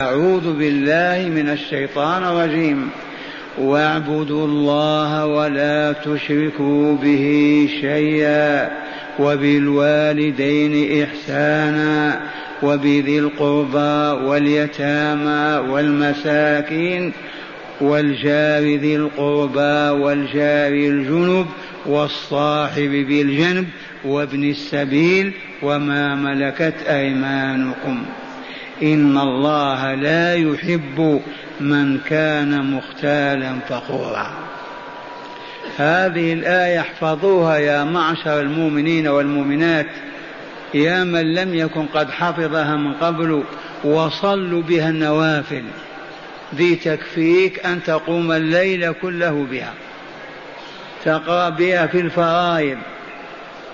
أعوذ 0.00 0.58
بالله 0.58 1.28
من 1.28 1.48
الشيطان 1.48 2.22
الرجيم. 2.22 2.90
واعبدوا 3.58 4.46
الله 4.46 5.26
ولا 5.26 5.92
تشركوا 5.92 6.96
به 6.96 7.26
شيئا 7.80 8.70
وبالوالدين 9.18 11.02
إحسانا 11.02 12.20
وبذي 12.62 13.18
القربى 13.18 14.26
واليتامى 14.26 15.70
والمساكين 15.70 17.12
والجار 17.80 18.62
ذي 18.62 18.96
القربى 18.96 20.02
والجار 20.02 20.72
الجنب 20.72 21.46
والصاحب 21.86 22.90
بالجنب 22.90 23.66
وابن 24.04 24.50
السبيل 24.50 25.32
وما 25.62 26.14
ملكت 26.14 26.74
أيمانكم. 26.88 28.04
إن 28.82 29.18
الله 29.18 29.94
لا 29.94 30.34
يحب 30.34 31.20
من 31.60 31.98
كان 31.98 32.70
مختالا 32.70 33.58
فخورا. 33.68 34.30
هذه 35.78 36.32
الآية 36.32 36.80
احفظوها 36.80 37.56
يا 37.56 37.84
معشر 37.84 38.40
المؤمنين 38.40 39.08
والمؤمنات. 39.08 39.86
يا 40.74 41.04
من 41.04 41.34
لم 41.34 41.54
يكن 41.54 41.86
قد 41.86 42.10
حفظها 42.10 42.76
من 42.76 42.94
قبل 42.94 43.44
وصلوا 43.84 44.62
بها 44.62 44.88
النوافل. 44.88 45.64
ذي 46.54 46.74
تكفيك 46.74 47.66
أن 47.66 47.82
تقوم 47.82 48.32
الليل 48.32 48.92
كله 48.92 49.46
بها. 49.50 49.72
تقرأ 51.04 51.48
بها 51.48 51.86
في 51.86 52.00
الفرائض. 52.00 52.78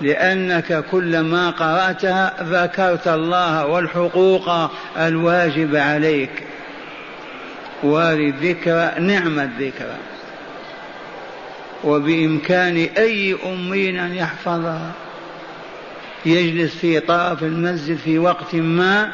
لأنك 0.01 0.85
كلما 0.91 1.49
قرأتها 1.49 2.43
ذكرت 2.43 3.07
الله 3.07 3.65
والحقوق 3.65 4.71
الواجب 4.97 5.75
عليك. 5.75 6.43
وللذكرى 7.83 8.91
نعم 8.99 9.39
الذكرى 9.39 9.97
وبإمكان 11.83 12.87
أي 12.97 13.37
أمي 13.45 13.89
أن 13.89 14.13
يحفظها. 14.13 14.91
يجلس 16.25 16.75
في 16.75 16.99
طرف 16.99 17.43
المسجد 17.43 17.97
في 17.97 18.19
وقت 18.19 18.55
ما 18.55 19.11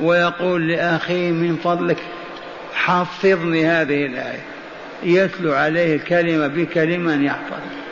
ويقول 0.00 0.68
لأخيه 0.68 1.30
من 1.30 1.56
فضلك 1.56 1.98
حفظني 2.74 3.66
هذه 3.66 4.06
الآية. 4.06 4.44
يتلو 5.02 5.52
عليه 5.52 5.96
الكلمة 5.96 6.46
بكلمة 6.46 7.24
يحفظ 7.24 7.83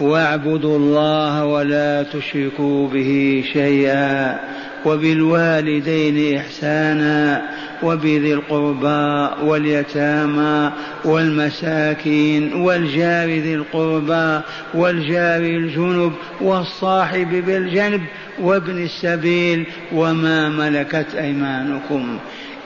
واعبدوا 0.00 0.76
الله 0.76 1.44
ولا 1.44 2.02
تشركوا 2.02 2.88
به 2.88 3.44
شيئا 3.52 4.38
وبالوالدين 4.84 6.36
إحسانا 6.38 7.42
وبذي 7.82 8.34
القربى 8.34 9.28
واليتامى 9.44 10.72
والمساكين 11.04 12.52
والجار 12.52 13.28
ذي 13.28 13.54
القربى 13.54 14.40
والجار 14.74 15.40
الجنب 15.40 16.12
والصاحب 16.40 17.44
بالجنب 17.46 18.00
وابن 18.40 18.82
السبيل 18.82 19.66
وما 19.92 20.48
ملكت 20.48 21.14
أيمانكم 21.14 22.18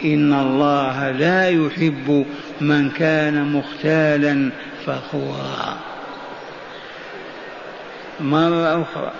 إن 0.04 0.32
الله 0.32 1.10
لا 1.10 1.48
يحب 1.48 2.26
من 2.60 2.90
كان 2.90 3.52
مختالا 3.52 4.50
فخورا 4.86 5.91
مرة 8.20 8.82
أخرى. 8.82 9.10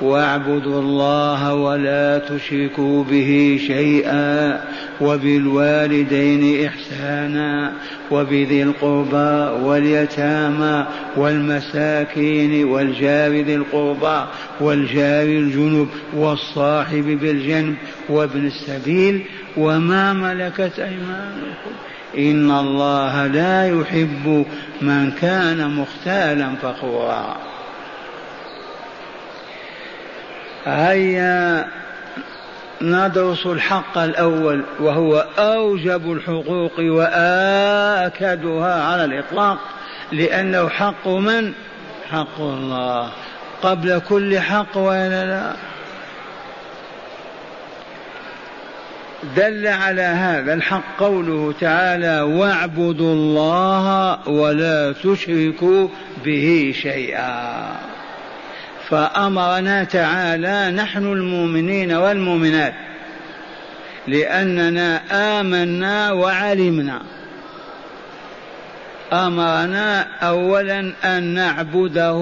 واعبدوا 0.00 0.80
الله 0.80 1.54
ولا 1.54 2.18
تشركوا 2.18 3.04
به 3.04 3.60
شيئا 3.66 4.64
وبالوالدين 5.00 6.66
إحسانا 6.66 7.72
وبذي 8.10 8.62
القربى 8.62 9.64
واليتامى 9.66 10.86
والمساكين 11.16 12.64
والجار 12.64 13.30
ذي 13.30 13.54
القربى 13.54 14.26
والجار 14.60 15.24
الجنب 15.24 15.88
والصاحب 16.14 17.18
بالجنب 17.22 17.76
وابن 18.08 18.46
السبيل 18.46 19.24
وما 19.56 20.12
ملكت 20.12 20.78
أيمانكم. 20.78 21.70
إن 22.18 22.50
الله 22.50 23.26
لا 23.26 23.80
يحب 23.80 24.46
من 24.82 25.10
كان 25.10 25.70
مختالا 25.70 26.54
فخورا. 26.62 27.49
هيا 30.66 31.66
ندرس 32.82 33.46
الحق 33.46 33.98
الأول 33.98 34.64
وهو 34.80 35.26
أوجب 35.38 36.12
الحقوق 36.12 36.72
وآكدها 36.78 38.84
على 38.84 39.04
الإطلاق 39.04 39.58
لأنه 40.12 40.68
حق 40.68 41.08
من؟ 41.08 41.52
حق 42.10 42.40
الله. 42.40 43.10
قبل 43.62 44.00
كل 44.08 44.38
حق 44.38 44.76
ولا 44.76 45.26
لا؟ 45.26 45.52
دل 49.36 49.66
على 49.66 50.02
هذا 50.02 50.54
الحق 50.54 50.82
قوله 50.98 51.54
تعالى 51.60 52.20
واعبدوا 52.20 53.12
الله 53.12 54.18
ولا 54.28 54.92
تشركوا 54.92 55.88
به 56.24 56.74
شيئا. 56.82 57.89
فأمرنا 58.90 59.84
تعالى 59.84 60.76
نحن 60.76 61.12
المؤمنين 61.12 61.92
والمؤمنات 61.92 62.74
لأننا 64.08 65.00
آمنا 65.40 66.12
وعلمنا. 66.12 67.02
أمرنا 69.12 70.06
أولا 70.22 70.92
أن 71.04 71.22
نعبده 71.22 72.14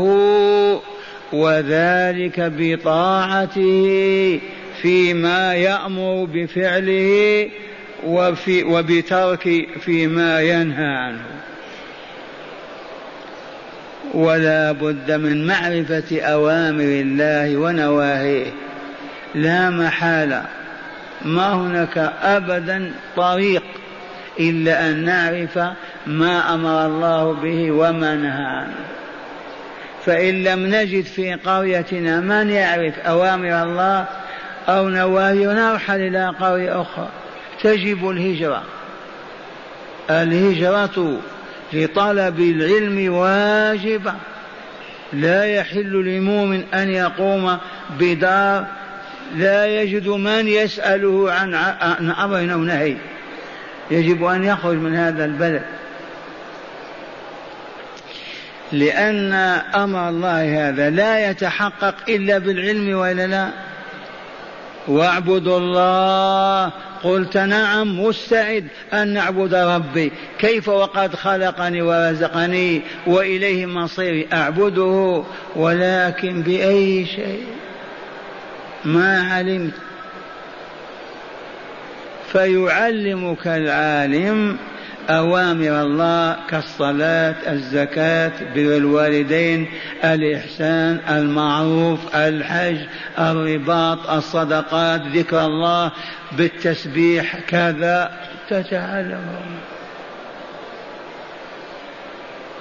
وذلك 1.33 2.41
بطاعته 2.41 4.41
فيما 4.83 5.55
يأمر 5.55 6.25
بفعله 6.25 7.49
وفي 8.07 8.65
وبترك 8.65 9.69
فيما 9.81 10.41
ينهى 10.41 10.87
عنه. 10.87 11.25
ولا 14.15 14.73
بد 14.73 15.13
من 15.13 15.47
معرفة 15.47 16.21
أوامر 16.21 16.85
الله 16.85 17.57
ونواهيه. 17.57 18.47
لا 19.35 19.71
محالة. 19.71 20.45
ما 21.25 21.53
هناك 21.53 21.99
أبدا 22.23 22.93
طريق 23.17 23.63
إلا 24.41 24.89
أن 24.89 25.05
نعرف 25.05 25.59
ما 26.07 26.55
أمر 26.55 26.87
الله 26.87 27.33
به 27.33 27.71
وما 27.71 28.15
نهى 28.15 28.45
عنه. 28.45 28.75
فإن 30.07 30.43
لم 30.43 30.67
نجد 30.67 31.05
في 31.05 31.35
قريتنا 31.35 32.21
من 32.21 32.51
يعرف 32.51 32.99
أوامر 32.99 33.63
الله 33.63 34.07
أو 34.69 34.89
نواهي 34.89 35.47
نرحل 35.47 36.01
إلى 36.01 36.35
قرية 36.41 36.83
أخرى. 36.83 37.09
تجب 37.63 38.11
الهجرة. 38.11 38.63
الهجرة 40.11 41.21
لطلب 41.73 42.41
العلم 42.41 43.13
واجبة 43.15 44.15
لا 45.13 45.45
يحل 45.45 45.93
لمؤمن 45.93 46.65
أن 46.75 46.91
يقوم 46.91 47.59
بدار. 48.01 48.67
لا 49.37 49.67
يجد 49.67 50.09
من 50.09 50.49
يسأله 50.49 51.33
عن 51.33 51.55
أمر 52.11 52.53
أو 52.53 52.59
نهي. 52.59 52.97
يجب 53.91 54.25
أن 54.25 54.45
يخرج 54.45 54.77
من 54.77 54.95
هذا 54.95 55.25
البلد. 55.25 55.63
لأن 58.73 59.33
أمر 59.75 60.09
الله 60.09 60.69
هذا 60.69 60.91
لا 60.91 61.31
يتحقق 61.31 61.95
إلا 62.09 62.39
بالعلم 62.39 62.99
وإلا 62.99 63.27
لا. 63.27 63.49
واعبدوا 64.89 65.59
الله 65.59 66.73
قلت 67.05 67.37
نعم 67.37 68.01
مستعد 68.01 68.65
أن 68.93 69.09
نعبد 69.09 69.55
ربي. 69.55 70.13
كيف 70.39 70.69
وقد 70.69 71.15
خلقني 71.15 71.83
ورزقني 71.83 72.83
وإليه 73.07 73.67
مصيري 73.67 74.29
أعبده؟ 74.33 75.25
ولكن 75.57 76.43
بأي 76.43 77.07
شيء؟ 77.07 77.45
ما 78.85 79.33
علمت. 79.33 79.75
فيعلمك 82.33 83.47
العالم 83.47 84.57
أوامر 85.11 85.83
الله 85.83 86.37
كالصلاة 86.51 87.53
الزكاة 87.53 88.33
بر 88.55 88.77
الوالدين 88.77 89.69
الإحسان 90.05 91.01
المعروف 91.09 92.17
الحج 92.17 92.79
الرباط 93.19 94.11
الصدقات 94.11 95.01
ذكر 95.07 95.45
الله 95.45 95.91
بالتسبيح 96.33 97.41
كذا. 97.41 98.11
تتعلم. 98.51 99.27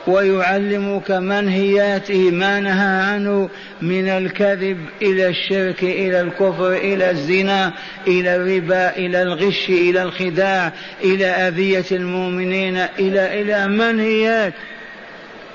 ويعلمك 0.07 1.11
منهياته 1.11 2.31
ما 2.31 2.59
نهى 2.59 3.01
عنه 3.13 3.49
من 3.81 4.07
الكذب 4.07 4.77
إلى 5.01 5.27
الشرك 5.27 5.83
إلى 5.83 6.21
الكفر 6.21 6.73
إلى 6.73 7.11
الزنا 7.11 7.73
إلى 8.07 8.35
الربا 8.35 8.95
إلى 8.95 9.21
الغش 9.21 9.69
إلى 9.69 10.03
الخداع 10.03 10.71
إلى 11.03 11.25
أذية 11.25 11.85
المؤمنين 11.91 12.77
إلى 12.77 13.41
إلى 13.41 13.67
منهيات 13.67 14.53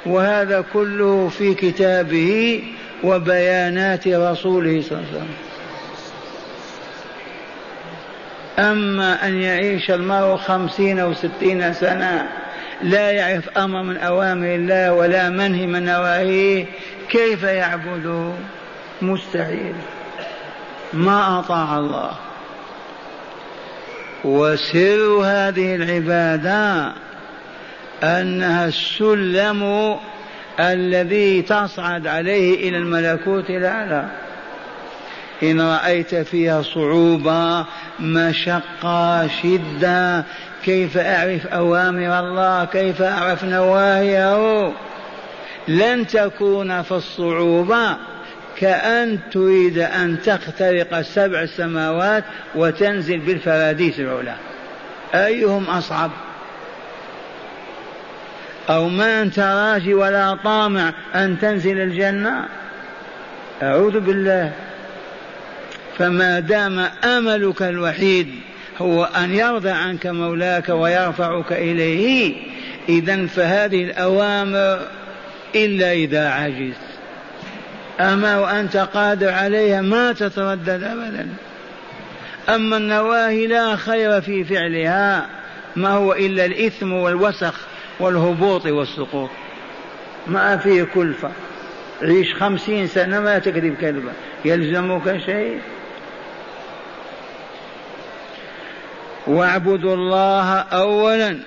وهذا 0.06 0.64
كله 0.72 1.28
في 1.28 1.54
كتابه 1.54 2.62
وبيانات 3.04 4.08
رسوله 4.08 4.82
صلى 4.82 4.98
الله 4.98 5.08
عليه 5.08 5.16
وسلم. 5.16 5.28
أما 8.58 9.26
أن 9.26 9.42
يعيش 9.42 9.90
المرء 9.90 10.36
خمسين 10.36 10.98
أو 10.98 11.14
ستين 11.14 11.72
سنة 11.72 12.41
لا 12.82 13.10
يعرف 13.10 13.58
أمر 13.58 13.82
من 13.82 13.96
أوامر 13.96 14.54
الله 14.54 14.92
ولا 14.92 15.30
منهي 15.30 15.66
من 15.66 15.84
نواهيه 15.84 16.66
كيف 17.08 17.42
يعبده 17.42 18.32
مستحيل. 19.02 19.74
ما 20.92 21.38
أطاع 21.38 21.78
الله. 21.78 22.10
وسر 24.24 25.20
هذه 25.24 25.74
العبادة 25.74 26.92
أنها 28.02 28.66
السلم 28.66 29.96
الذي 30.60 31.42
تصعد 31.42 32.06
عليه 32.06 32.68
إلى 32.68 32.76
الملكوت 32.78 33.50
الأعلى. 33.50 34.08
إن 35.42 35.60
رأيت 35.60 36.14
فيها 36.14 36.62
صعوبة 36.62 37.66
مشقة 38.00 39.28
شدة 39.42 40.24
كيف 40.64 40.98
أعرف 40.98 41.46
أوامر 41.46 42.20
الله؟ 42.20 42.64
كيف 42.64 43.02
أعرف 43.02 43.44
نواهيه؟ 43.44 44.72
لن 45.68 46.06
تكون 46.06 46.82
في 46.82 46.92
الصعوبة. 46.92 47.96
كأن 48.56 49.18
تريد 49.32 49.78
أن 49.78 50.22
تخترق 50.22 51.00
سبع 51.00 51.46
سماوات 51.46 52.24
وتنزل 52.54 53.18
بالفراديس 53.18 54.00
العلا 54.00 54.34
أيهم 55.14 55.64
أصعب؟ 55.64 56.10
أو 58.70 58.88
ما 58.88 59.22
أنت 59.22 59.38
راجي 59.38 59.94
ولا 59.94 60.38
طامع 60.44 60.92
أن 61.14 61.38
تنزل 61.38 61.80
الجنة؟ 61.80 62.48
أعوذ 63.62 64.00
بالله. 64.00 64.52
فما 65.98 66.40
دام 66.40 66.78
أملك 67.04 67.62
الوحيد 67.62 68.51
هو 68.78 69.04
أن 69.04 69.34
يرضى 69.34 69.70
عنك 69.70 70.06
مولاك 70.06 70.68
ويرفعك 70.68 71.52
إليه. 71.52 72.34
اذا 72.88 73.26
فهذه 73.26 73.84
الأوامر 73.84 74.80
إلا 75.54 75.92
إذا 75.92 76.28
عجز. 76.28 76.74
أما 78.00 78.38
وأنت 78.38 78.76
قادر 78.76 79.28
عليها 79.28 79.80
ما 79.80 80.12
تتردد 80.12 80.82
ابدا. 80.82 81.28
أما 82.48 82.76
النواهي 82.76 83.46
لا 83.46 83.76
خير 83.76 84.20
في 84.20 84.44
فعلها 84.44 85.26
ما 85.76 85.90
هو 85.90 86.12
إلا 86.12 86.44
الإثم 86.44 86.92
والوسخ 86.92 87.54
والهبوط 88.00 88.66
والسقوط. 88.66 89.30
ما 90.26 90.56
فيه 90.56 90.82
كلفة. 90.82 91.30
عيش 92.02 92.34
خمسين 92.34 92.86
سنة 92.86 93.20
ما 93.20 93.38
تكذب 93.38 93.74
كذبه 93.80 94.12
يلزمك 94.44 95.18
شيء؟ 95.26 95.60
واعبدوا 99.26 99.94
الله 99.94 100.58
اولا 100.58 101.38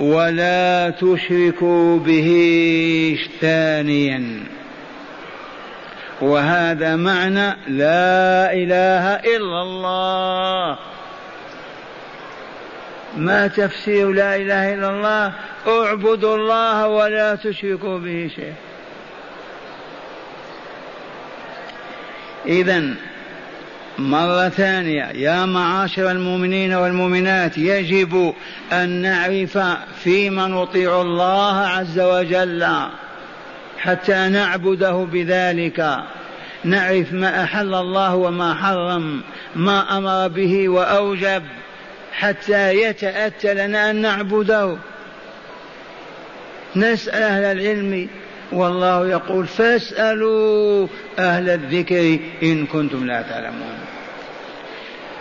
ولا 0.00 0.90
تشركوا 0.90 1.98
به 1.98 2.28
ثانيا. 3.40 4.44
وهذا 6.20 6.96
معنى 6.96 7.56
لا 7.68 8.52
إله 8.52 9.14
إلا 9.36 9.62
الله. 9.62 10.78
ما 13.16 13.46
تفسير 13.46 14.12
لا 14.12 14.36
إله 14.36 14.74
إلا 14.74 14.90
الله؟ 14.90 15.32
اعبدوا 15.68 16.36
الله 16.36 16.88
ولا 16.88 17.34
تشركوا 17.34 17.98
به 17.98 18.30
شيئا. 18.36 18.54
اذا 22.46 22.94
مرة 23.98 24.48
ثانية 24.48 25.04
يا 25.04 25.44
معاشر 25.44 26.10
المؤمنين 26.10 26.74
والمؤمنات 26.74 27.58
يجب 27.58 28.34
أن 28.72 28.88
نعرف 28.88 29.58
فيما 30.04 30.46
نطيع 30.46 31.00
الله 31.00 31.56
عز 31.56 32.00
وجل 32.00 32.66
حتى 33.78 34.28
نعبده 34.28 35.06
بذلك. 35.12 35.98
نعرف 36.64 37.12
ما 37.12 37.42
أحل 37.42 37.74
الله 37.74 38.14
وما 38.14 38.54
حرم 38.54 39.22
ما 39.56 39.98
أمر 39.98 40.28
به 40.28 40.68
وأوجب 40.68 41.42
حتى 42.12 42.72
يتأتى 42.72 43.54
لنا 43.54 43.90
أن 43.90 43.96
نعبده. 43.96 44.76
نسأل 46.76 47.22
أهل 47.22 47.44
العلم 47.44 48.08
والله 48.52 49.08
يقول 49.08 49.46
فاسألوا 49.46 50.86
أهل 51.18 51.48
الذكر 51.50 52.18
إن 52.42 52.66
كنتم 52.66 53.06
لا 53.06 53.22
تعلمون. 53.22 53.85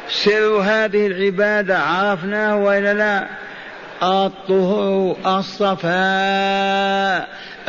سر 0.10 0.58
هذه 0.58 1.08
العبادة 1.08 1.80
عرفناه 1.80 2.58
وإلا 2.58 2.94
لا؟ 2.94 3.28
الطهور 4.04 5.18
الصفاء 5.26 5.86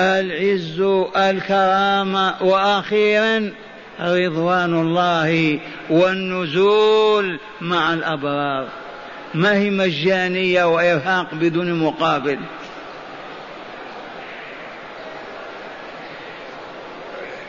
العز 0.00 0.80
الكرامة 1.16 2.34
وأخيرا 2.40 3.52
رضوان 4.00 4.80
الله 4.80 5.60
والنزول 5.90 7.38
مع 7.60 7.94
الأبرار. 7.94 8.66
ما 9.34 9.54
هي 9.54 9.70
مجانية 9.70 10.64
وإرهاق 10.64 11.34
بدون 11.34 11.74
مقابل؟ 11.74 12.38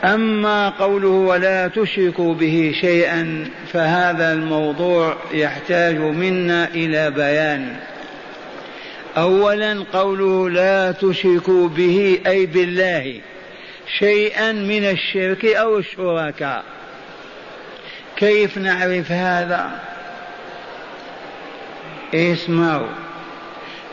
أما 0.04 0.70
قوله 0.70 1.08
ولا 1.08 1.68
تشركوا 1.68 2.34
به 2.34 2.74
شيئا 2.82 3.46
فهذا 3.74 4.34
الموضوع 4.34 5.18
يحتاج 5.34 5.98
منا 5.98 6.68
إلى 6.68 7.12
بيان. 7.12 7.76
أولا 9.18 9.84
قوله 9.94 10.50
لا 10.50 10.92
تشركوا 10.92 11.68
به 11.68 12.20
أي 12.28 12.46
بالله 12.46 13.22
شيئا 14.00 14.52
من 14.52 14.84
الشرك 14.84 15.46
أو 15.46 15.78
الشركاء. 15.78 16.64
كيف 18.16 18.58
نعرف 18.58 19.12
هذا؟ 19.12 19.70
اسمعوا. 22.14 22.88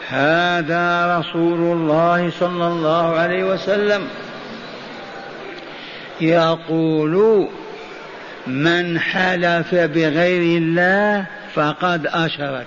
هذا 0.08 1.18
رسول 1.18 1.58
الله 1.58 2.30
صلى 2.40 2.66
الله 2.66 3.16
عليه 3.16 3.44
وسلم. 3.44 4.08
يقول 6.20 7.48
من 8.46 8.98
حلف 8.98 9.74
بغير 9.74 10.58
الله 10.58 11.26
فقد 11.54 12.06
أشرك. 12.06 12.66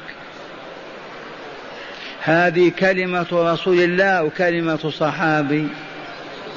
هذه 2.22 2.72
كلمة 2.80 3.28
رسول 3.32 3.80
الله 3.80 4.24
وكلمة 4.24 4.90
صحابي. 4.90 5.68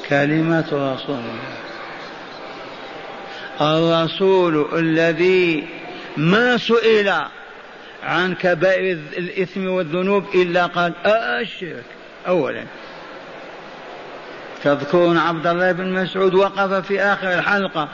كلمة 0.08 0.66
رسول 0.72 1.18
الله. 1.18 1.60
الرسول 3.60 4.78
الذي 4.78 5.68
ما 6.16 6.56
سئل 6.56 7.12
عن 8.02 8.34
كبائر 8.34 8.98
الإثم 9.18 9.66
والذنوب 9.66 10.24
إلا 10.34 10.66
قال 10.66 10.92
الشرك 11.06 11.84
أولا. 12.26 12.64
تذكرون 14.64 15.18
عبد 15.18 15.46
الله 15.46 15.72
بن 15.72 15.92
مسعود 15.92 16.34
وقف 16.34 16.86
في 16.86 17.00
آخر 17.00 17.34
الحلقة 17.34 17.88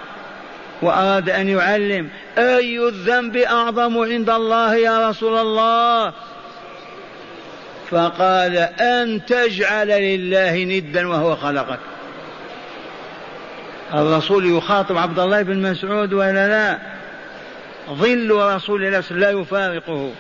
وأراد 0.83 1.31
أن 1.31 1.49
يعلم 1.49 2.09
أي 2.39 2.89
الذنب 2.89 3.37
أعظم 3.37 3.99
عند 3.99 4.31
الله 4.31 4.77
يا 4.77 5.09
رسول 5.09 5.39
الله. 5.39 6.13
فقال 7.91 8.57
أن 8.81 9.27
تجعل 9.27 9.89
لله 9.89 10.65
ندا 10.65 11.09
وهو 11.09 11.37
خلقك. 11.37 11.79
الرسول 13.95 14.57
يخاطب 14.57 14.99
عبد 14.99 15.19
الله 15.19 15.43
بن 15.43 15.71
مسعود 15.71 16.13
ولا 16.13 16.49
لا؟ 16.49 16.79
ظل 17.91 18.31
رسول 18.31 18.85
الله 18.85 19.03
لا 19.11 19.31
يفارقه. 19.31 20.13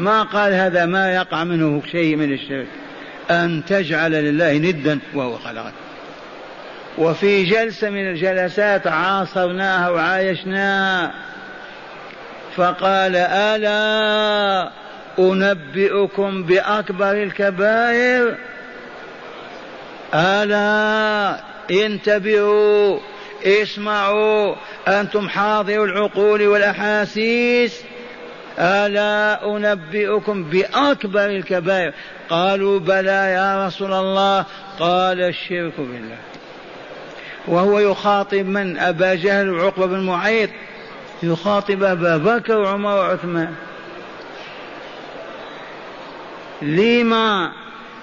ما 0.00 0.22
قال 0.22 0.52
هذا 0.52 0.86
ما 0.86 1.14
يقع 1.14 1.44
منه 1.44 1.82
شيء 1.92 2.16
من 2.16 2.32
الشرك. 2.32 2.85
أن 3.30 3.62
تجعل 3.68 4.10
لله 4.10 4.52
ندا 4.52 4.98
وهو 5.14 5.38
خلقك. 5.38 5.72
وفي 6.98 7.44
جلسة 7.44 7.90
من 7.90 8.10
الجلسات 8.10 8.86
عاصرناها 8.86 9.88
وعايشناها 9.88 11.12
فقال 12.56 13.16
ألا 13.16 14.70
أنبئكم 15.18 16.42
بأكبر 16.42 17.22
الكبائر؟ 17.22 18.36
ألا 20.14 21.40
انتبهوا 21.70 22.98
اسمعوا 23.44 24.54
أنتم 24.88 25.28
حاضروا 25.28 25.86
العقول 25.86 26.46
والأحاسيس؟ 26.46 27.82
ألا 28.58 29.56
أنبئكم 29.56 30.44
بأكبر 30.44 31.26
الكبائر؟ 31.26 31.92
قالوا 32.28 32.78
بلى 32.78 33.32
يا 33.32 33.66
رسول 33.66 33.92
الله. 33.92 34.44
قال 34.78 35.20
الشرك 35.20 35.72
بالله. 35.78 36.18
وهو 37.48 37.78
يخاطب 37.78 38.46
من؟ 38.46 38.78
أبا 38.78 39.14
جهل 39.14 39.50
وعقبة 39.50 39.86
بن 39.86 40.00
معيط. 40.00 40.50
يخاطب 41.22 41.82
أبا 41.82 42.16
بكر 42.16 42.58
وعمر 42.58 42.96
وعثمان. 42.96 43.54
لما؟ 46.62 47.52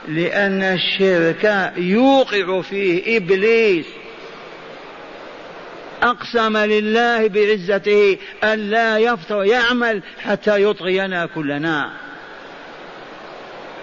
لأن 0.08 0.64
الشرك 0.64 1.74
يوقع 1.78 2.62
فيه 2.62 3.18
إبليس. 3.18 3.86
أقسم 6.04 6.58
لله 6.58 7.28
بعزته 7.28 8.18
ألا 8.44 8.98
يفتر 8.98 9.44
يعمل 9.44 10.02
حتى 10.20 10.64
يطغينا 10.64 11.26
كلنا. 11.26 11.90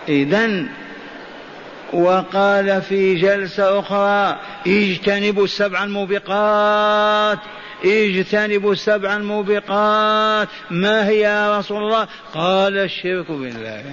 إذا 0.09 0.65
وقال 1.93 2.83
في 2.83 3.15
جلسة 3.15 3.79
أخرى 3.79 4.41
اجتنبوا 4.67 5.45
السبع 5.45 5.85
الموبقات 5.85 7.39
اجتنبوا 7.85 8.73
السبع 8.73 9.17
الموبقات. 9.17 10.49
ما 10.71 11.09
هي 11.09 11.21
يا 11.21 11.59
رسول 11.59 11.83
الله؟ 11.83 12.09
قال 12.35 12.79
الشرك 12.79 13.31
بالله. 13.31 13.85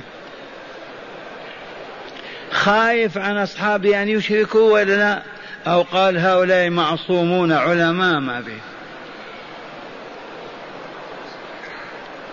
خايف 2.52 3.18
عن 3.18 3.38
أصحابه 3.38 4.02
أن 4.02 4.10
يشركوا 4.10 4.74
ولا 4.74 4.98
لا؟ 4.98 5.37
أو 5.68 5.82
قال 5.82 6.18
هؤلاء 6.18 6.70
معصومون 6.70 7.52
علماء 7.52 8.20
ما 8.20 8.42
به. 8.42 8.58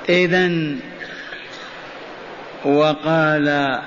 إذا 0.09 0.51
وقال 2.65 3.79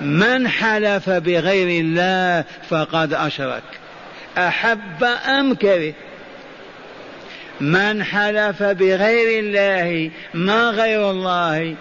من 0.00 0.48
حلف 0.48 1.10
بغير 1.10 1.84
الله 1.84 2.44
فقد 2.70 3.12
أشرك. 3.12 3.62
أحب 4.38 5.04
أم 5.04 5.54
كره؟ 5.54 5.94
من 7.60 8.04
حلف 8.04 8.62
بغير 8.62 9.38
الله 9.44 10.10
ما 10.34 10.70
غير 10.70 11.10
الله؟ 11.10 11.74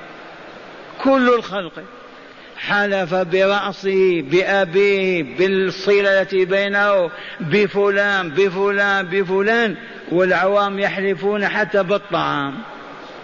كل 1.03 1.33
الخلق. 1.33 1.83
حلف 2.57 3.13
برأسه 3.13 4.21
بأبيه 4.21 5.23
بالصلة 5.37 6.21
التي 6.21 6.45
بينه 6.45 7.09
بفلان 7.39 8.29
بفلان 8.29 9.05
بفلان 9.05 9.75
والعوام 10.11 10.79
يحلفون 10.79 11.47
حتى 11.47 11.83
بالطعام. 11.83 12.53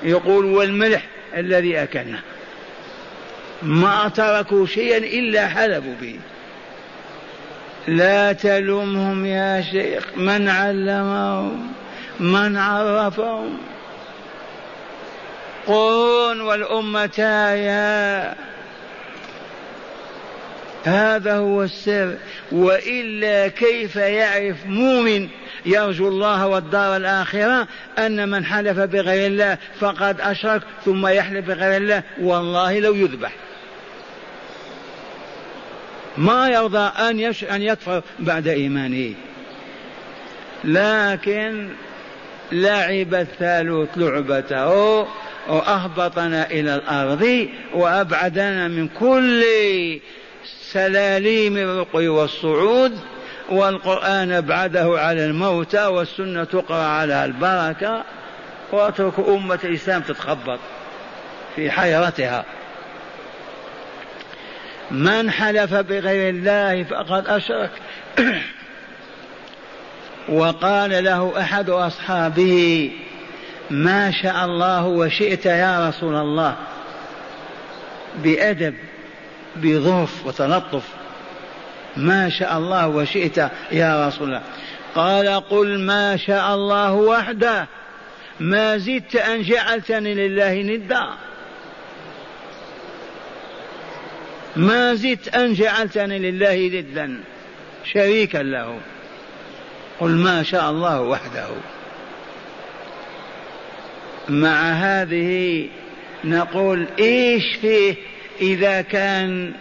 يقول 0.03 0.45
والملح 0.45 1.05
الذي 1.37 1.83
أكلنا. 1.83 2.19
ما 3.61 4.11
تركوا 4.15 4.65
شيئا 4.65 4.97
إلا 4.97 5.47
حلفوا 5.47 5.93
به. 6.01 6.19
لا 7.87 8.33
تلومهم 8.33 9.25
يا 9.25 9.61
شيخ 9.61 10.03
من 10.15 10.49
علمهم 10.49 11.71
من 12.19 12.57
عرفهم. 12.57 13.57
قرون 15.67 16.41
والأمتايا 16.41 18.35
هذا 20.83 21.35
هو 21.35 21.63
السر. 21.63 22.15
وإلا 22.51 23.47
كيف 23.47 23.95
يعرف 23.95 24.65
مؤمن 24.65 25.27
يرجو 25.65 26.07
الله 26.07 26.47
والدار 26.47 26.95
الآخرة 26.95 27.67
أن 27.99 28.29
من 28.29 28.45
حلف 28.45 28.79
بغير 28.79 29.27
الله 29.27 29.57
فقد 29.79 30.21
أشرك 30.21 30.61
ثم 30.85 31.07
يحلف 31.07 31.47
بغير 31.47 31.77
الله؟ 31.77 32.03
والله 32.21 32.79
لو 32.79 32.93
يذبح. 32.93 33.31
ما 36.17 36.49
يرضى 36.49 36.91
أن 37.09 37.19
يش... 37.19 37.43
أن 37.43 37.61
يكفر 37.61 38.01
بعد 38.19 38.47
إيمانه. 38.47 39.13
لكن 40.63 41.69
لعب 42.51 43.13
الثالوث 43.13 43.89
لعبته 43.97 45.05
وأهبطنا 45.47 46.51
إلى 46.51 46.75
الأرض 46.75 47.47
وأبعدنا 47.73 48.67
من 48.67 48.87
كل 48.87 49.43
سلاليم 50.74 51.58
الرقي 51.58 52.08
والصعود 52.08 53.00
والقرآن 53.50 54.32
أبعده 54.32 55.00
على 55.00 55.25
الموتى 55.25 55.86
والسنة 55.86 56.44
تقرأ 56.44 56.84
على 56.84 57.25
البركة 57.25 58.03
وأترك 58.72 59.20
أمة 59.20 59.60
الإسلام 59.63 60.01
تتخبط 60.01 60.60
في 61.56 61.72
حيرتها. 61.72 62.46
من 64.92 65.32
حلف 65.32 65.74
بغير 65.74 66.30
الله 66.30 66.84
فقد 66.84 67.27
أشرك. 67.27 67.72
وقال 70.30 71.03
له 71.03 71.42
أحد 71.42 71.70
أصحابه 71.70 72.92
ما 73.70 74.12
شاء 74.12 74.46
الله 74.46 74.86
وشئت 74.86 75.46
يا 75.46 75.89
رسول 75.89 76.15
الله. 76.15 76.56
بأدب. 78.15 78.75
بظرف 79.55 80.25
وتلطف. 80.25 80.83
ما 81.98 82.29
شاء 82.29 82.57
الله 82.57 82.88
وشئت 82.88 83.38
يا 83.72 84.07
رسول 84.07 84.27
الله. 84.27 84.41
قال 84.95 85.27
قل 85.50 85.79
ما 85.79 86.17
شاء 86.17 86.55
الله 86.55 86.93
وحده. 86.93 87.67
ما 88.39 88.77
زدت 88.77 89.15
أن 89.15 89.41
جعلتني 89.41 90.13
لله 90.13 90.53
ندا. 90.53 91.07
ما 94.55 94.93
زدت 94.93 95.36
أن 95.36 95.53
جعلتني 95.53 96.19
لله 96.19 96.69
ندا 96.74 97.19
شريكا 97.93 98.38
له. 98.38 98.79
قل 100.00 100.10
ما 100.10 100.43
شاء 100.43 100.69
الله 100.69 101.01
وحده. 101.01 101.48
مع 104.29 104.72
هذه 104.72 105.67
نقول 106.24 106.88
إيش 107.00 107.55
فيه 107.62 107.95
إذا 108.41 108.81
كان 108.81 109.53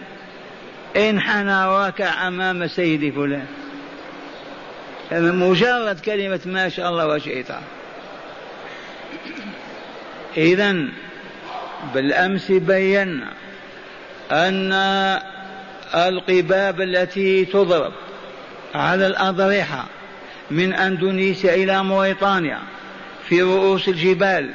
انحنى 0.97 1.65
وركع 1.65 2.27
أمام 2.27 2.67
سيدي 2.67 3.11
فلان. 3.11 3.45
مجرد 5.11 5.99
كلمة 5.99 6.39
ما 6.45 6.69
شاء 6.69 6.89
الله 6.89 7.07
وشئت 7.07 7.51
إذا 10.37 10.85
بالأمس 11.93 12.51
بينا 12.51 13.33
أن 14.31 14.73
القباب 15.95 16.81
التي 16.81 17.45
تضرب 17.45 17.93
على 18.75 19.07
الأضرحة 19.07 19.85
من 20.51 20.73
أندونيسيا 20.73 21.55
إلى 21.55 21.83
موريطانيا 21.83 22.59
في 23.29 23.41
رؤوس 23.41 23.87
الجبال 23.87 24.49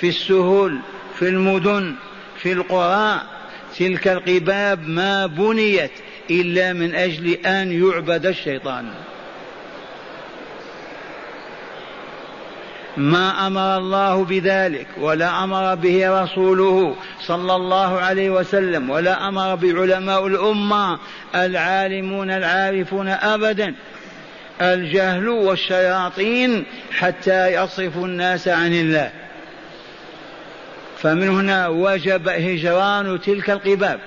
في 0.00 0.08
السهول 0.08 0.78
في 1.18 1.28
المدن 1.28 1.94
في 2.38 2.52
القرى 2.52 3.22
تلك 3.78 4.08
القباب 4.08 4.88
ما 4.88 5.26
بنيت 5.26 5.90
إلا 6.30 6.72
من 6.72 6.94
أجل 6.94 7.30
أن 7.46 7.84
يعبد 7.84 8.26
الشيطان. 8.26 8.86
ما 12.96 13.46
أمر 13.46 13.76
الله 13.78 14.24
بذلك 14.24 14.86
ولا 15.00 15.44
أمر 15.44 15.74
به 15.74 16.22
رسوله 16.22 16.96
صلى 17.20 17.56
الله 17.56 18.00
عليه 18.00 18.30
وسلم 18.30 18.90
ولا 18.90 19.28
أمر 19.28 19.54
بعلماء 19.54 20.26
الأمة 20.26 20.98
العالمون 21.34 22.30
العارفون 22.30 23.08
ابدا. 23.08 23.74
الجهل 24.60 25.28
والشياطين 25.28 26.64
حتى 26.92 27.54
يصرفوا 27.54 28.06
الناس 28.06 28.48
عن 28.48 28.72
الله. 28.72 29.10
فمن 31.04 31.28
هنا 31.28 31.68
وجب 31.68 32.28
هجران 32.28 33.20
تلك 33.20 33.50
القباب 33.50 34.00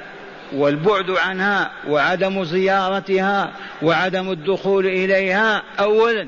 والبعد 0.53 1.09
عنها 1.09 1.71
وعدم 1.87 2.43
زيارتها 2.43 3.51
وعدم 3.81 4.31
الدخول 4.31 4.85
إليها 4.85 5.63
اولا. 5.79 6.27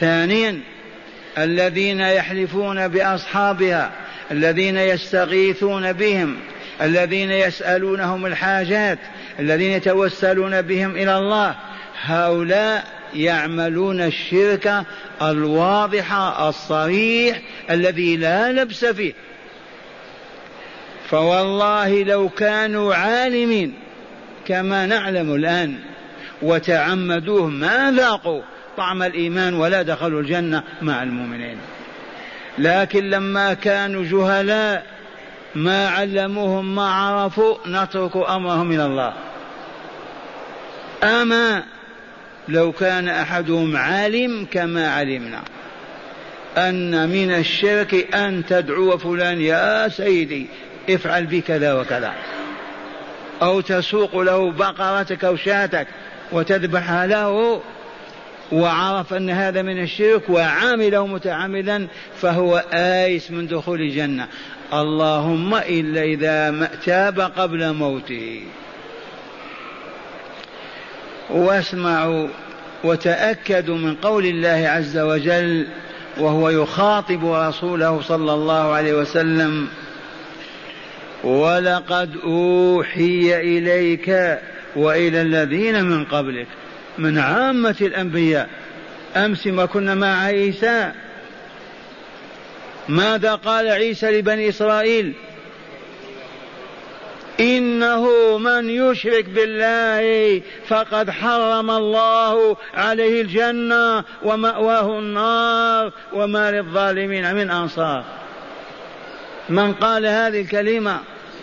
ثانيا 0.00 0.60
الذين 1.38 2.00
يحلفون 2.00 2.88
بأصحابها 2.88 3.90
الذين 4.30 4.76
يستغيثون 4.76 5.92
بهم 5.92 6.36
الذين 6.82 7.30
يسألونهم 7.30 8.26
الحاجات 8.26 8.98
الذين 9.38 9.70
يتوسلون 9.70 10.62
بهم 10.62 10.90
إلى 10.90 11.18
الله 11.18 11.54
هؤلاء 12.02 12.84
يعملون 13.14 14.00
الشرك 14.00 14.84
الواضح 15.22 16.12
الصريح 16.40 17.40
الذي 17.70 18.16
لا 18.16 18.52
لبس 18.52 18.84
فيه. 18.84 19.12
فوالله 21.08 22.02
لو 22.02 22.28
كانوا 22.28 22.94
عالمين 22.94 23.74
كما 24.46 24.86
نعلم 24.86 25.34
الآن 25.34 25.78
وتعمدوه 26.42 27.46
ما 27.46 27.92
ذاقوا 27.96 28.42
طعم 28.76 29.02
الإيمان 29.02 29.54
ولا 29.54 29.82
دخلوا 29.82 30.20
الجنة 30.20 30.62
مع 30.82 31.02
المؤمنين. 31.02 31.56
لكن 32.58 33.10
لما 33.10 33.54
كانوا 33.54 34.04
جهلاء 34.04 34.86
ما 35.54 35.88
علموهم 35.88 36.74
ما 36.74 36.90
عرفوا 36.90 37.56
نترك 37.66 38.16
أمرهم 38.16 38.72
إلى 38.72 38.86
الله. 38.86 39.12
أما 41.02 41.64
لو 42.48 42.72
كان 42.72 43.08
أحدهم 43.08 43.76
عالم 43.76 44.46
كما 44.50 44.88
علمنا. 44.88 45.42
أن 46.56 47.08
من 47.08 47.30
الشرك 47.30 48.14
أن 48.14 48.46
تدعو 48.46 48.98
فلان 48.98 49.40
يا 49.40 49.88
سيدي 49.88 50.46
افعل 50.90 51.26
بي 51.26 51.40
كذا 51.40 51.74
وكذا. 51.74 52.12
أو 53.42 53.60
تسوق 53.60 54.20
له 54.20 54.52
بقرتك 54.52 55.24
أو 55.24 55.36
شاتك 55.36 55.86
وتذبحها 56.32 57.06
له 57.06 57.60
وعرف 58.52 59.14
أن 59.14 59.30
هذا 59.30 59.62
من 59.62 59.82
الشرك 59.82 60.30
وعامله 60.30 61.06
متعمدا 61.06 61.88
فهو 62.20 62.64
آيس 62.72 63.30
من 63.30 63.46
دخول 63.46 63.80
الجنة. 63.80 64.28
اللهم 64.72 65.54
إلا 65.54 66.02
إذا 66.02 66.70
تاب 66.84 67.20
قبل 67.20 67.72
موته. 67.72 68.42
واسمعوا 71.30 72.28
وتأكدوا 72.84 73.76
من 73.76 73.94
قول 73.94 74.26
الله 74.26 74.68
عز 74.68 74.98
وجل 74.98 75.66
وهو 76.18 76.50
يخاطب 76.50 77.24
رسوله 77.24 78.00
صلى 78.02 78.34
الله 78.34 78.72
عليه 78.72 78.94
وسلم 78.94 79.68
ولقد 81.24 82.16
أوحي 82.24 83.40
إليك 83.40 84.38
وإلى 84.76 85.22
الذين 85.22 85.84
من 85.84 86.04
قبلك 86.04 86.46
من 86.98 87.18
عامة 87.18 87.76
الأنبياء 87.80 88.48
أمس 89.16 89.46
ما 89.46 89.66
كنا 89.66 89.94
مع 89.94 90.24
عيسى 90.24 90.92
ماذا 92.88 93.34
قال 93.34 93.68
عيسى 93.68 94.18
لبني 94.18 94.48
إسرائيل؟ 94.48 95.14
إنه 97.40 98.08
من 98.38 98.70
يشرك 98.70 99.24
بالله 99.24 100.42
فقد 100.68 101.10
حرم 101.10 101.70
الله 101.70 102.56
عليه 102.74 103.22
الجنة 103.22 104.04
ومأواه 104.22 104.98
النار 104.98 105.92
وما 106.12 106.50
للظالمين 106.50 107.34
من 107.34 107.50
أنصار. 107.50 108.04
من 109.48 109.72
قال 109.72 110.06
هذه 110.06 110.40
الكلمة؟ 110.40 111.00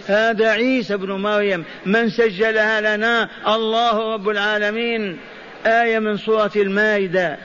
هذا 0.07 0.49
عيسى 0.49 0.93
ابن 0.93 1.11
مريم. 1.11 1.63
من 1.85 2.09
سجلها 2.09 2.97
لنا 2.97 3.29
الله 3.47 4.13
رب 4.13 4.29
العالمين. 4.29 5.19
آية 5.65 5.99
من 5.99 6.17
سورة 6.17 6.51
المائدة. 6.55 7.37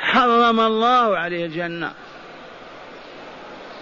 حرم 0.00 0.60
الله 0.60 1.16
عليه 1.16 1.46
الجنة. 1.46 1.92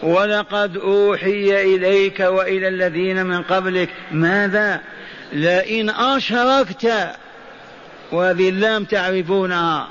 ولقد 0.05 0.77
أوحي 0.77 1.75
إليك 1.75 2.21
وإلى 2.21 2.69
الذين 2.69 3.27
من 3.27 3.43
قبلك. 3.43 3.89
ماذا؟ 4.13 4.81
لئن 5.33 5.91
أشركت 5.91 6.93
وهذه 8.13 8.49
اللام 8.49 8.85
تعرفونها 8.85 9.89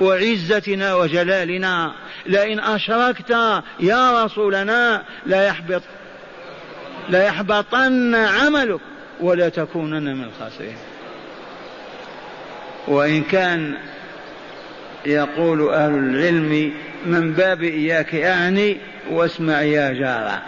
وعزتنا 0.00 0.94
وجلالنا 0.94 1.92
لئن 2.26 2.60
أشركت 2.60 3.30
يا 3.80 4.24
رسولنا 4.24 5.02
لا 5.26 5.46
يحبط 5.46 5.82
لا 7.08 7.26
يحبطن 7.26 8.14
عملك 8.14 8.80
ولا 9.20 9.48
تكونن 9.48 10.16
من 10.16 10.24
الخاسرين. 10.24 10.76
وإن 12.88 13.22
كان 13.22 13.74
يقول 15.06 15.68
أهل 15.68 15.94
العلم 15.94 16.72
من 17.06 17.32
باب 17.32 17.62
إياك 17.62 18.14
أعني 18.14 18.76
واسمع 19.10 19.62
يا 19.62 19.92
جارة. 19.92 20.42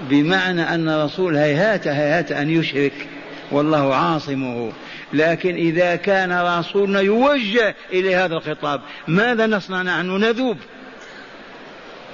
بمعنى 0.00 0.62
أن 0.62 0.88
الرسول 0.88 1.36
هيهات 1.36 1.88
هيهات 1.88 2.32
أن 2.32 2.50
يشرك. 2.50 3.08
والله 3.50 3.94
عاصمه. 3.94 4.72
لكن 5.12 5.54
إذا 5.54 5.96
كان 5.96 6.58
رسولنا 6.58 7.00
يوجه 7.00 7.74
إلى 7.92 8.14
هذا 8.14 8.34
الخطاب 8.34 8.80
ماذا 9.08 9.46
نصنع 9.46 9.82
نحن؟ 9.82 10.10
نذوب. 10.10 10.58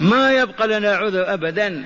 ما 0.00 0.32
يبقى 0.32 0.68
لنا 0.68 0.96
عذر 0.96 1.34
أبدا. 1.34 1.84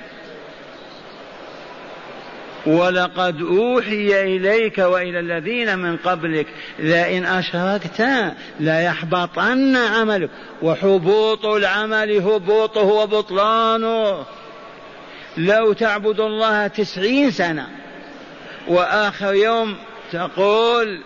ولقد 2.66 3.40
أوحي 3.40 4.36
إليك 4.36 4.78
وإلى 4.78 5.20
الذين 5.20 5.78
من 5.78 5.96
قبلك 5.96 6.46
لئن 6.78 7.24
أشركت 7.24 8.08
ليحبطن 8.60 9.76
عملك. 9.76 10.30
وحبوط 10.62 11.46
العمل 11.46 12.12
هبوطه 12.12 12.82
وبطلانه. 12.82 14.24
لو 15.36 15.72
تعبد 15.72 16.20
الله 16.20 16.66
تسعين 16.66 17.30
سنة 17.30 17.68
وآخر 18.68 19.34
يوم 19.34 19.76
تقول 20.12 21.00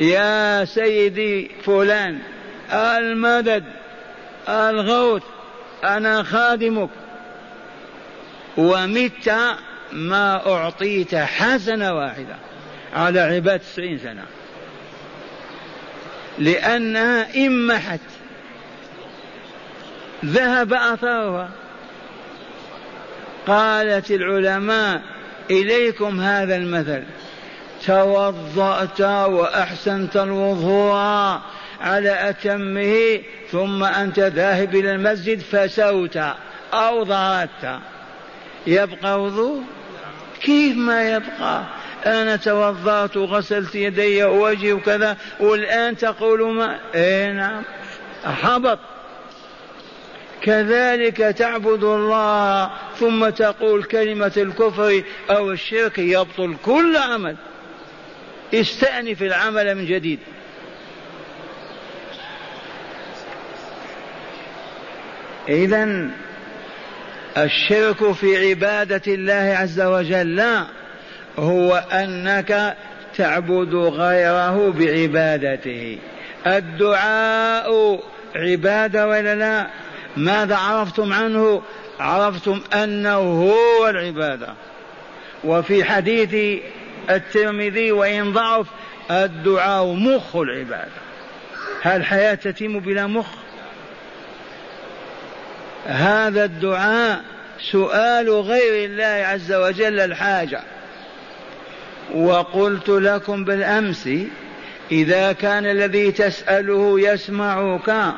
يا 0.00 0.64
سيدي 0.64 1.50
فلان 1.64 2.18
المدد 2.72 3.64
الغوث 4.48 5.22
أنا 5.84 6.22
خادمك. 6.22 6.90
ومت 8.56 9.36
ما 9.92 10.46
أعطيت 10.46 11.14
حسنة 11.14 11.94
واحدة 11.94 12.36
على 12.94 13.20
عباد 13.20 13.60
تسعين 13.60 13.98
سنة. 13.98 14.24
لأنها 16.38 17.46
إمحت 17.46 18.00
ذهب 20.24 20.72
أثرها 20.72 21.50
قالت 23.46 24.10
العلماء 24.10 25.02
إليكم 25.50 26.20
هذا 26.20 26.56
المثل. 26.56 27.02
توضأت 27.86 29.00
وأحسنت 29.00 30.16
الوضوء 30.16 30.94
على 31.80 32.30
أتمه 32.30 33.20
ثم 33.50 33.84
أنت 33.84 34.18
ذاهب 34.18 34.74
إلى 34.74 34.90
المسجد 34.90 35.40
فسوت 35.40 36.18
أو 36.74 37.02
ضربت. 37.02 37.80
يبقى 38.66 39.22
وضوء؟ 39.22 39.62
كيف 40.42 40.76
ما 40.76 41.10
يبقى؟ 41.10 41.64
أنا 42.06 42.36
توضأت 42.36 43.16
وغسلت 43.16 43.74
يدي 43.74 44.24
ووجهي 44.24 44.72
وكذا 44.72 45.16
والآن 45.40 45.96
تقول 45.96 46.54
ما؟ 46.54 46.80
إيه 46.94 47.32
نعم. 47.32 47.62
حبط. 48.24 48.78
كذلك 50.42 51.16
تعبد 51.16 51.84
الله 51.84 52.70
ثم 52.98 53.28
تقول 53.28 53.82
كلمة 53.82 54.32
الكفر 54.36 55.02
أو 55.30 55.50
الشرك 55.50 55.98
يبطل 55.98 56.56
كل 56.64 56.96
عمل. 56.96 57.36
استأنف 58.54 59.22
العمل 59.22 59.74
من 59.74 59.86
جديد. 59.86 60.18
إذا 65.48 66.10
الشرك 67.36 68.12
في 68.12 68.50
عبادة 68.50 69.02
الله 69.08 69.56
عز 69.58 69.80
وجل 69.80 70.36
لا 70.36 70.66
هو 71.38 71.74
أنك 71.92 72.76
تعبد 73.16 73.74
غيره 73.74 74.70
بعبادته. 74.70 75.98
الدعاء 76.46 78.00
عبادة 78.36 79.08
ولا 79.08 79.34
لا؟ 79.34 79.66
ماذا 80.16 80.56
عرفتم 80.56 81.12
عنه؟ 81.12 81.62
عرفتم 82.00 82.60
أنه 82.74 83.16
هو 83.16 83.88
العبادة. 83.88 84.54
وفي 85.44 85.84
حديث 85.84 86.60
الترمذي 87.10 87.92
وإن 87.92 88.32
ضعف 88.32 88.66
الدعاء 89.10 89.86
مخ 89.86 90.36
العبادة. 90.36 91.02
هل 91.82 92.00
الحياة 92.00 92.34
تتم 92.34 92.78
بلا 92.78 93.06
مخ؟ 93.06 93.41
هذا 95.86 96.44
الدعاء 96.44 97.20
سؤال 97.72 98.30
غير 98.30 98.90
الله 98.90 99.26
عز 99.26 99.52
وجل 99.52 100.00
الحاجة. 100.00 100.60
وقلت 102.14 102.88
لكم 102.88 103.44
بالأمس 103.44 104.08
إذا 104.92 105.32
كان 105.32 105.66
الذي 105.66 106.12
تسأله 106.12 107.00
يسمعك 107.00 108.14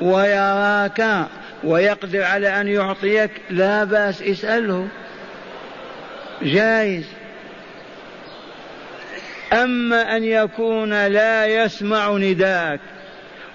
ويراك 0.00 1.26
ويقدر 1.64 2.22
على 2.22 2.60
أن 2.60 2.68
يعطيك 2.68 3.30
لا 3.50 3.84
بأس 3.84 4.22
اسأله. 4.22 4.88
جائز. 6.42 7.04
أما 9.52 10.16
أن 10.16 10.24
يكون 10.24 11.06
لا 11.06 11.46
يسمع 11.46 12.16
نداءك 12.16 12.80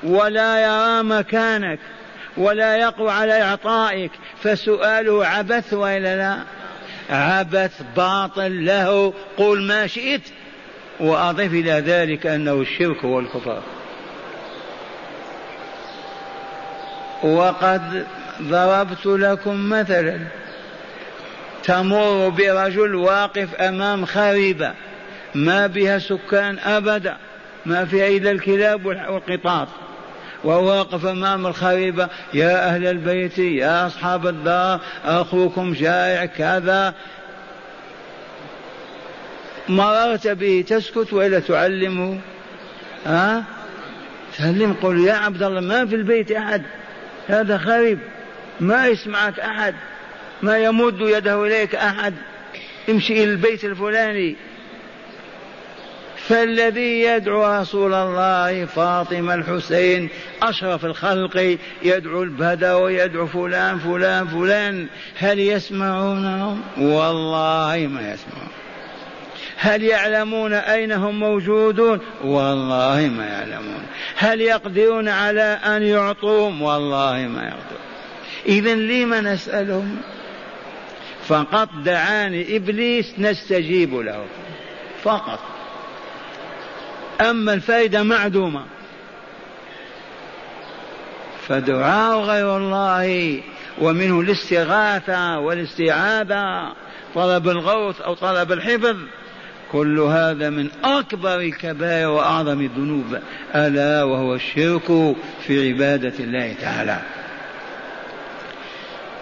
ولا 0.03 0.59
يرى 0.59 1.03
مكانك 1.03 1.79
ولا 2.37 2.77
يقوى 2.77 3.11
على 3.11 3.41
إعطائك 3.41 4.11
فسؤاله 4.43 5.25
عبث 5.25 5.73
وإلا 5.73 6.15
لا؟ 6.15 6.37
عبث 7.09 7.81
باطل 7.95 8.65
له 8.65 9.13
قل 9.37 9.61
ما 9.61 9.87
شئت 9.87 10.21
وأضف 10.99 11.53
إلى 11.53 11.71
ذلك 11.71 12.27
أنه 12.27 12.53
الشرك 12.53 13.03
والكفر 13.03 13.61
وقد 17.23 18.05
ضربت 18.41 19.05
لكم 19.05 19.69
مثلا 19.69 20.19
تمر 21.63 22.29
برجل 22.29 22.95
واقف 22.95 23.55
أمام 23.55 24.05
خريبة 24.05 24.73
ما 25.35 25.67
بها 25.67 25.99
سكان 25.99 26.59
أبدا 26.59 27.17
ما 27.65 27.85
فيها 27.85 28.07
إلا 28.07 28.31
الكلاب 28.31 28.85
والقطاط. 28.85 29.67
وهو 30.43 30.69
واقف 30.69 31.05
أمام 31.05 31.47
الخريبة 31.47 32.09
يا 32.33 32.69
أهل 32.69 32.87
البيت 32.87 33.37
يا 33.37 33.87
أصحاب 33.87 34.27
الدار 34.27 34.79
أخوكم 35.05 35.73
جائع 35.73 36.25
كذا. 36.25 36.93
مررت 39.69 40.27
به 40.27 40.65
تسكت 40.67 41.13
وإلا 41.13 41.39
تعلمه. 41.39 42.19
ها؟ 43.05 43.43
تعلم 44.37 44.75
قل 44.81 44.99
يا 44.99 45.13
عبد 45.13 45.43
الله 45.43 45.61
ما 45.61 45.85
في 45.85 45.95
البيت 45.95 46.31
أحد. 46.31 46.61
هذا 47.27 47.57
خريب 47.57 47.99
ما 48.59 48.87
يسمعك 48.87 49.39
أحد 49.39 49.75
ما 50.41 50.57
يمد 50.57 50.99
يده 51.01 51.45
إليك 51.45 51.75
أحد. 51.75 52.13
امشي 52.89 53.13
إلى 53.23 53.31
البيت 53.31 53.65
الفلاني. 53.65 54.35
فالذي 56.29 57.01
يدعو 57.01 57.61
رسول 57.61 57.93
الله 57.93 58.65
فاطمة 58.65 59.33
الحسين 59.33 60.09
أشرف 60.43 60.85
الخلق 60.85 61.57
يدعو 61.83 62.23
البدو 62.23 62.87
يدعو 62.87 63.27
فلان 63.27 63.79
فلان 63.79 64.27
فلان. 64.27 64.87
هل 65.19 65.39
يسمعونهم 65.39 66.61
والله 66.77 67.87
ما 67.91 68.13
يسمعون. 68.13 68.47
هل 69.57 69.83
يعلمون 69.83 70.53
أين 70.53 70.91
هم 70.91 71.19
موجودون؟ 71.19 71.99
والله 72.23 73.09
ما 73.17 73.25
يعلمون. 73.25 73.83
هل 74.15 74.41
يقدرون 74.41 75.09
على 75.09 75.59
أن 75.65 75.83
يعطوهم؟ 75.83 76.61
والله 76.61 77.27
ما 77.27 77.43
يقدرون. 77.43 77.87
إذا 78.45 78.75
لم 78.75 79.13
نسألهم؟ 79.13 79.97
فقط 81.27 81.69
دعاني 81.85 82.55
إبليس 82.55 83.13
نستجيب 83.19 83.95
له 83.95 84.25
فقط. 85.03 85.56
أما 87.21 87.53
الفائدة 87.53 88.03
معدومة. 88.03 88.63
فدعاء 91.47 92.19
غير 92.19 92.57
الله 92.57 93.41
ومنه 93.81 94.19
الاستغاثة 94.19 95.39
والاستعاذة 95.39 96.73
طلب 97.15 97.49
الغوث 97.49 98.01
أو 98.01 98.13
طلب 98.13 98.51
الحفظ 98.51 98.95
كل 99.71 99.99
هذا 99.99 100.49
من 100.49 100.69
أكبر 100.83 101.39
الكبائر 101.39 102.09
وأعظم 102.09 102.61
الذنوب. 102.61 103.19
ألا 103.55 104.03
وهو 104.03 104.35
الشرك 104.35 105.15
في 105.47 105.73
عبادة 105.73 106.13
الله 106.19 106.55
تعالى. 106.61 106.99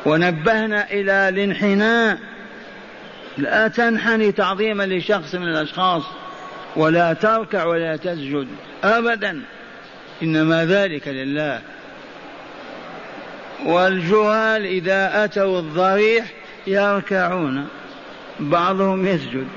ونبهنا 0.06 0.92
إلى 0.92 1.30
الانحناء. 1.30 2.18
لا 3.38 3.68
تنحني 3.68 4.32
تعظيما 4.32 4.84
لشخص 4.86 5.36
من 5.36 5.48
الأشخاص. 5.48 6.04
ولا 6.76 7.14
تركع 7.14 7.66
ولا 7.66 7.96
تسجد 7.96 8.48
أبدا. 8.84 9.42
إنما 10.24 10.66
ذلك 10.66 11.08
لله. 11.08 11.62
والجهال 13.66 14.66
إذا 14.66 15.24
أتوا 15.24 15.60
الضريح 15.60 16.26
يركعون 16.68 17.68
بعضهم 18.40 19.08
يسجد. 19.08 19.48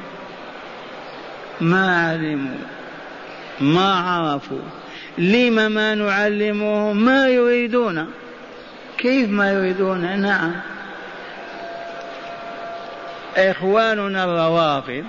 ما 1.60 2.08
علموا 2.08 2.58
ما 3.60 3.94
عرفوا. 3.94 4.62
لم 5.18 5.72
ما 5.72 5.94
نعلمهم 5.94 7.04
ما 7.04 7.28
يريدون. 7.28 8.06
كيف 8.98 9.30
ما 9.30 9.52
يريدون؟ 9.52 10.20
نعم. 10.20 10.52
إخواننا 13.36 14.24
الروافض 14.24 15.04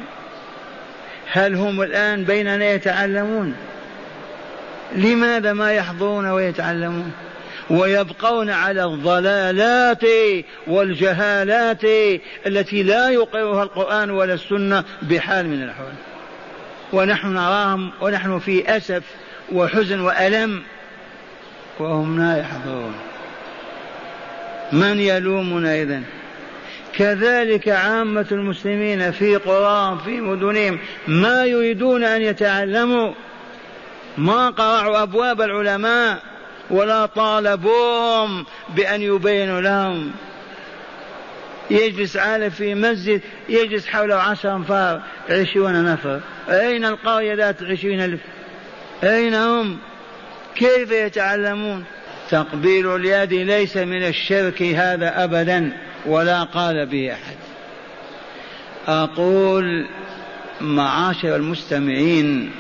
هل 1.32 1.56
هم 1.56 1.82
الآن 1.82 2.24
بيننا 2.24 2.66
يتعلمون؟ 2.66 3.56
لماذا 4.96 5.54
ما 5.54 5.74
يحضرون 5.74 6.26
ويتعلمون؟ 6.26 7.12
ويبقون 7.70 8.50
على 8.50 8.84
الضلالات 8.84 10.04
والجهالات 10.68 11.84
التي 12.46 12.84
لا 12.84 13.10
يقرها 13.10 13.64
القرآن 13.64 14.12
ولا 14.12 14.34
السنة 14.34 14.84
بحال 15.02 15.48
من 15.48 15.64
الأحوال. 15.64 15.94
ونحن 16.94 17.34
نراهم 17.34 17.92
ونحن 18.02 18.40
في 18.40 18.78
أسف 18.78 19.04
وحزن 19.52 20.00
وألم 20.00 20.64
وهم 21.80 22.20
لا 22.20 22.40
يحضرون. 22.40 22.94
من 24.72 25.00
يلومنا 25.00 25.82
إذن؟ 25.82 26.04
كذلك 27.00 27.70
عامة 27.70 28.26
المسلمين 28.32 29.12
في 29.12 29.36
قراهم 29.36 29.98
في 29.98 30.22
مدنهم 30.22 30.80
ما 31.08 31.46
يريدون 31.46 32.04
أن 32.04 32.22
يتعلموا 32.22 33.14
ما 34.18 34.50
قرعوا 34.50 35.04
أبواب 35.04 35.42
العلماء 35.42 36.22
ولا 36.70 37.06
طالبوهم 37.06 38.46
بأن 38.76 39.02
يبينوا 39.02 39.62
لهم. 39.62 40.12
يجلس 41.70 42.18
عالم 42.18 42.50
في 42.50 42.76
مسجد 42.76 43.22
يجلس 43.50 43.88
حوله 43.88 44.16
عشر 44.16 44.56
أنفار 44.56 45.02
عشرون 45.30 45.86
نفر. 45.86 46.20
أين 46.50 46.86
القرية 46.86 47.34
ذات 47.34 47.64
عشرين 47.64 48.02
ألف؟ 48.02 48.20
أين 49.04 49.34
هم؟ 49.34 49.78
كيف 50.56 50.92
يتعلمون؟ 50.92 51.84
تقبيل 52.30 52.96
اليد 52.96 53.34
ليس 53.34 53.78
من 53.78 54.08
الشرك 54.08 54.62
هذا 54.62 55.24
أبدا. 55.24 55.89
ولا 56.06 56.44
قال 56.44 56.86
به 56.86 57.14
أحد. 57.14 57.36
أقول 58.88 59.86
معاشر 60.62 61.36
المستمعين 61.36 62.52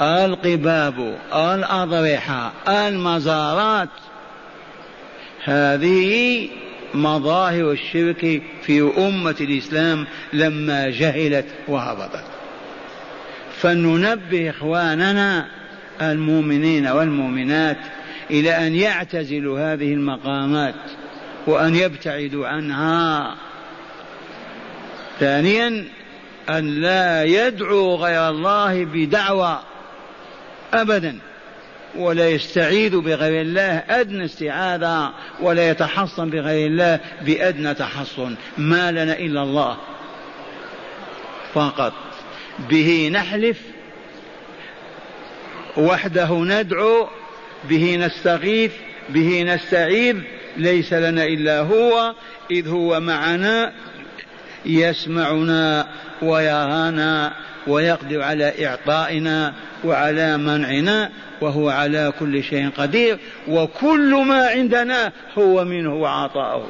القباب 0.00 1.18
الأضرحة 1.34 2.52
المزارات 2.68 3.88
هذه 5.44 6.48
مظاهر 6.94 7.72
الشرك 7.72 8.42
في 8.62 8.92
أمة 8.98 9.36
الإسلام 9.40 10.06
لما 10.32 10.90
جهلت 10.90 11.46
وهبطت. 11.68 12.24
فلننبه 13.60 14.50
إخواننا 14.50 15.46
المؤمنين 16.02 16.86
والمؤمنات 16.86 17.78
إلى 18.30 18.66
أن 18.66 18.74
يعتزلوا 18.74 19.72
هذه 19.72 19.94
المقامات. 19.94 20.74
وأن 21.48 21.76
يبتعدوا 21.76 22.48
عنها. 22.48 23.34
ثانيا 25.20 25.84
أن 26.48 26.80
لا 26.80 27.24
يدعو 27.24 27.96
غير 27.96 28.28
الله 28.28 28.84
بدعوى 28.84 29.60
أبدا 30.74 31.18
ولا 31.96 32.30
يستعيذ 32.30 33.00
بغير 33.00 33.40
الله 33.40 33.82
أدنى 33.88 34.24
استعاذة 34.24 35.12
ولا 35.40 35.70
يتحصن 35.70 36.30
بغير 36.30 36.66
الله 36.66 37.00
بأدنى 37.22 37.74
تحصن. 37.74 38.34
ما 38.58 38.92
لنا 38.92 39.18
إلا 39.18 39.42
الله 39.42 39.76
فقط. 41.54 41.92
به 42.70 43.10
نحلف 43.12 43.60
وحده 45.76 46.34
ندعو 46.34 47.08
به 47.68 47.96
نستغيث 47.96 48.72
به 49.08 49.42
نستعيذ 49.42 50.16
ليس 50.58 50.92
لنا 50.92 51.24
إلا 51.24 51.60
هو 51.60 52.14
إذ 52.50 52.68
هو 52.68 53.00
معنا 53.00 53.72
يسمعنا 54.66 55.86
ويرانا 56.22 57.32
ويقدر 57.66 58.22
على 58.22 58.66
إعطائنا 58.66 59.54
وعلى 59.84 60.36
منعنا 60.36 61.10
وهو 61.40 61.68
على 61.68 62.12
كل 62.20 62.42
شيء 62.42 62.70
قدير 62.70 63.18
وكل 63.48 64.24
ما 64.26 64.46
عندنا 64.46 65.12
هو 65.38 65.64
منه 65.64 65.94
وعطاؤه. 65.94 66.66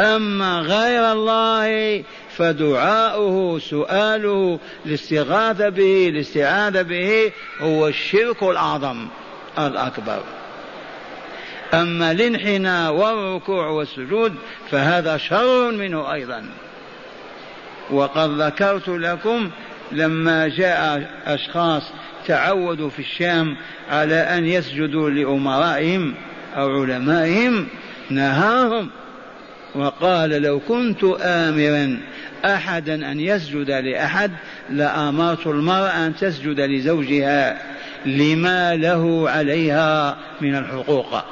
أما 0.00 0.58
غير 0.58 1.12
الله 1.12 2.04
فدعاؤه 2.36 3.58
سؤاله 3.58 4.58
الاستغاثة 4.86 5.68
به 5.68 6.08
الاستعاذة 6.08 6.82
به 6.82 7.32
هو 7.60 7.88
الشرك 7.88 8.42
الأعظم 8.42 9.08
الأكبر. 9.58 10.22
أما 11.74 12.10
الانحناء 12.10 12.92
والركوع 12.92 13.66
والسجود 13.66 14.34
فهذا 14.70 15.16
شر 15.16 15.72
منه 15.72 16.12
أيضا. 16.12 16.44
وقد 17.90 18.40
ذكرت 18.40 18.88
لكم 18.88 19.50
لما 19.92 20.48
جاء 20.48 21.10
أشخاص 21.26 21.82
تعودوا 22.26 22.90
في 22.90 22.98
الشام 22.98 23.56
على 23.90 24.14
أن 24.14 24.46
يسجدوا 24.46 25.10
لأمرائهم 25.10 26.14
أو 26.56 26.82
علمائهم 26.82 27.66
نهاهم 28.10 28.90
وقال 29.74 30.30
لو 30.30 30.60
كنت 30.60 31.04
آمرا 31.20 32.00
أحدا 32.44 33.12
أن 33.12 33.20
يسجد 33.20 33.70
لأحد 33.70 34.30
لأمرت 34.70 35.46
المرأة 35.46 36.06
أن 36.06 36.16
تسجد 36.16 36.60
لزوجها 36.60 37.62
لما 38.06 38.76
له 38.76 39.30
عليها 39.30 40.16
من 40.40 40.56
الحقوق. 40.56 41.24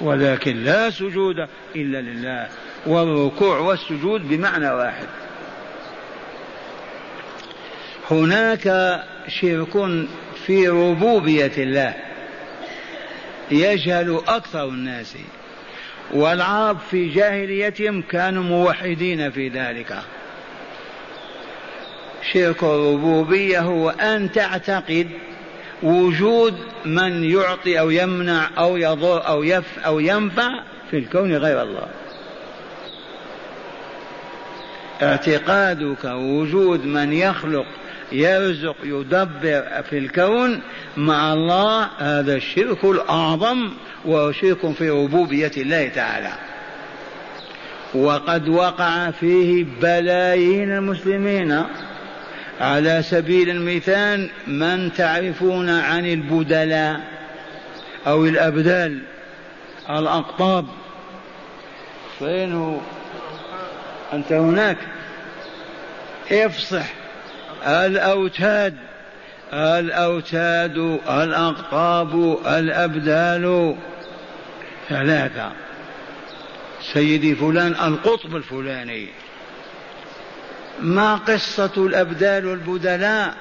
ولكن 0.00 0.56
لا 0.56 0.90
سجود 0.90 1.36
إلا 1.76 2.00
لله 2.00 2.48
والركوع 2.86 3.58
والسجود 3.58 4.28
بمعنى 4.28 4.70
واحد. 4.70 5.06
هناك 8.10 9.00
شرك 9.28 10.06
في 10.46 10.68
ربوبية 10.68 11.52
الله 11.58 11.94
يجهل 13.50 14.20
أكثر 14.28 14.64
الناس 14.68 15.16
والعرب 16.10 16.78
في 16.90 17.08
جاهليتهم 17.08 18.02
كانوا 18.02 18.42
موحدين 18.42 19.30
في 19.30 19.48
ذلك. 19.48 19.98
شرك 22.32 22.62
الربوبية 22.62 23.60
هو 23.60 23.90
أن 23.90 24.32
تعتقد 24.32 25.08
وجود 25.82 26.54
من 26.84 27.24
يعطي 27.24 27.80
أو 27.80 27.90
يمنع 27.90 28.50
أو 28.58 28.76
يضر 28.76 29.26
أو 29.28 29.42
يف 29.42 29.78
أو 29.86 30.00
ينفع 30.00 30.62
في 30.90 30.98
الكون 30.98 31.36
غير 31.36 31.62
الله. 31.62 31.86
اعتقادك 35.02 36.04
وجود 36.04 36.86
من 36.86 37.12
يخلق 37.12 37.66
يرزق 38.12 38.76
يدبر 38.84 39.82
في 39.90 39.98
الكون 39.98 40.60
مع 40.96 41.32
الله 41.32 41.88
هذا 41.98 42.36
الشرك 42.36 42.84
الأعظم 42.84 43.70
وهو 44.04 44.32
شرك 44.32 44.72
في 44.72 44.90
ربوبية 44.90 45.52
الله 45.56 45.88
تعالى. 45.88 46.32
وقد 47.94 48.48
وقع 48.48 49.10
فيه 49.10 49.66
بلايين 49.82 50.70
المسلمين. 50.72 51.64
على 52.60 53.02
سبيل 53.02 53.50
المثال 53.50 54.30
من 54.46 54.92
تعرفون 54.92 55.70
عن 55.70 56.06
البدلاء 56.06 57.00
أو 58.06 58.26
الأبدال 58.26 59.02
الأقطاب 59.90 60.66
فين 62.18 62.52
هو 62.52 62.78
أنت 64.12 64.32
هناك. 64.32 64.76
افصح 66.32 66.86
الأوتاد 67.66 68.74
الأوتاد 69.52 70.78
الأقطاب 71.08 72.38
الأبدال. 72.46 73.76
ثلاثة. 74.88 75.52
سيدي 76.92 77.34
فلان 77.34 77.72
القطب 77.72 78.36
الفلاني. 78.36 79.08
ما 80.82 81.14
قصة 81.14 81.72
الأبدال 81.76 82.46
والبدلاء؟ 82.46 83.34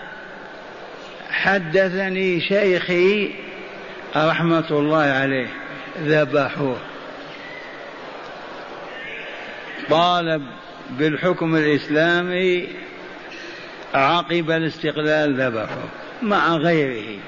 حدثني 1.30 2.42
شيخي 2.42 3.32
رحمة 4.16 4.66
الله 4.72 5.04
عليه 5.04 5.48
ذبحوه. 6.02 6.78
طالب 9.90 10.44
بالحكم 10.90 11.56
الإسلامي 11.56 12.68
عقب 13.94 14.52
الاستقلال 14.52 15.42
ذبحه 15.42 15.84
مع 16.22 16.56
غيره. 16.56 17.20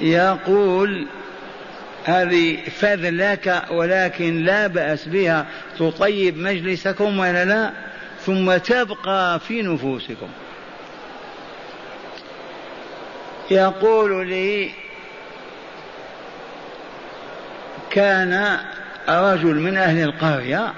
يقول 0.00 1.06
هذه 2.04 2.58
فذلك 2.70 3.62
ولكن 3.70 4.44
لا 4.44 4.66
بأس 4.66 5.08
بها 5.08 5.46
تطيب 5.78 6.38
مجلسكم 6.38 7.18
ولا 7.18 7.44
لا؟ 7.44 7.72
ثم 8.26 8.56
تبقى 8.56 9.40
في 9.40 9.62
نفوسكم. 9.62 10.28
يقول 13.50 14.26
لي 14.28 14.70
كان 17.90 18.58
رجل 19.08 19.54
من 19.54 19.76
أهل 19.76 20.02
القرية 20.02 20.72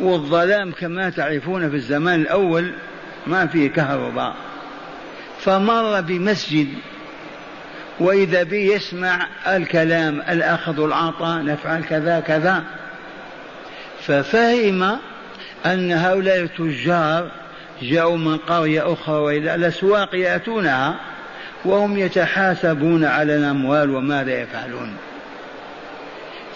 والظلام 0.00 0.72
كما 0.72 1.10
تعرفون 1.10 1.70
في 1.70 1.76
الزمان 1.76 2.20
الأول 2.20 2.72
ما 3.26 3.46
فيه 3.46 3.70
كهرباء. 3.70 4.34
فمر 5.40 6.00
بمسجد 6.00 6.68
وإذا 8.00 8.42
به 8.42 8.56
يسمع 8.56 9.26
الكلام 9.46 10.20
الأخذ 10.28 10.80
والعطاء 10.80 11.44
نفعل 11.44 11.84
كذا 11.84 12.20
كذا. 12.20 12.64
ففهم 14.00 14.98
أن 15.66 15.92
هؤلاء 15.92 16.40
التجار 16.40 17.30
جاءوا 17.82 18.16
من 18.16 18.36
قرية 18.36 18.92
أخرى 18.92 19.16
وإلى 19.16 19.54
الأسواق 19.54 20.14
يأتونها 20.14 21.00
وهم 21.64 21.98
يتحاسبون 21.98 23.04
على 23.04 23.36
الأموال 23.36 23.90
وماذا 23.90 24.40
يفعلون. 24.40 24.96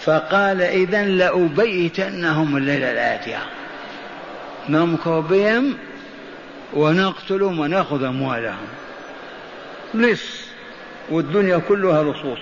فقال 0.01 0.61
إذا 0.61 1.05
لأبيتنهم 1.05 2.57
الليلة 2.57 2.93
الآتية. 2.93 3.39
نمكر 4.69 5.21
بهم 5.21 5.77
ونقتلهم 6.73 7.61
ونأخذ 7.61 8.05
أموالهم. 8.05 8.67
لص 9.95 10.45
والدنيا 11.11 11.59
كلها 11.59 12.03
لصوص 12.03 12.39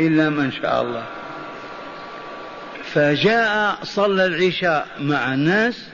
إلا 0.00 0.30
من 0.30 0.52
شاء 0.52 0.82
الله. 0.82 1.02
فجاء 2.84 3.78
صلى 3.82 4.26
العشاء 4.26 4.86
مع 5.00 5.34
الناس 5.34 5.91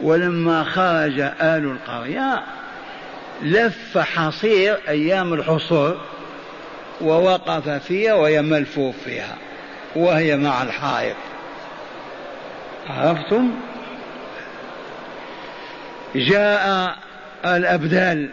ولما 0.00 0.64
خرج 0.64 1.20
آل 1.20 1.64
القرية 1.64 2.42
لف 3.42 3.98
حصير 3.98 4.78
أيام 4.88 5.32
الحصور 5.32 6.00
ووقف 7.00 7.68
فيها 7.68 8.14
وهي 8.14 8.42
ملفوف 8.42 8.94
فيها 9.04 9.36
وهي 9.96 10.36
مع 10.36 10.62
الحائط. 10.62 11.16
عرفتم؟ 12.90 13.50
جاء 16.14 16.96
الأبدال 17.44 18.28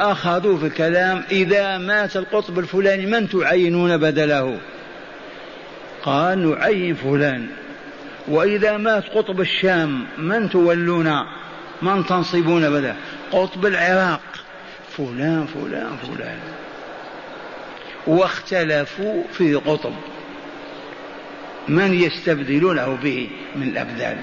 أخذوا 0.00 0.58
في 0.58 0.66
الكلام 0.66 1.22
إذا 1.30 1.78
مات 1.78 2.16
القطب 2.16 2.58
الفلاني 2.58 3.06
من 3.06 3.28
تعينون 3.28 3.96
بدله؟ 3.96 4.58
قال 6.02 6.50
نعين 6.50 6.94
فلان. 6.94 7.46
وإذا 8.30 8.76
مات 8.76 9.04
قطب 9.04 9.40
الشام 9.40 10.06
من 10.18 10.50
تولون؟ 10.50 11.12
من 11.82 12.06
تنصبون 12.06 12.70
بدله 12.70 12.96
قطب 13.32 13.66
العراق. 13.66 14.20
فلان 14.96 15.46
فلان 15.46 15.96
فلان. 15.96 16.38
واختلفوا 18.06 19.22
في 19.32 19.54
قطب. 19.54 19.94
من 21.68 21.94
يستبدلونه 21.94 22.98
به 23.02 23.30
من 23.56 23.68
الأبدال 23.68 24.16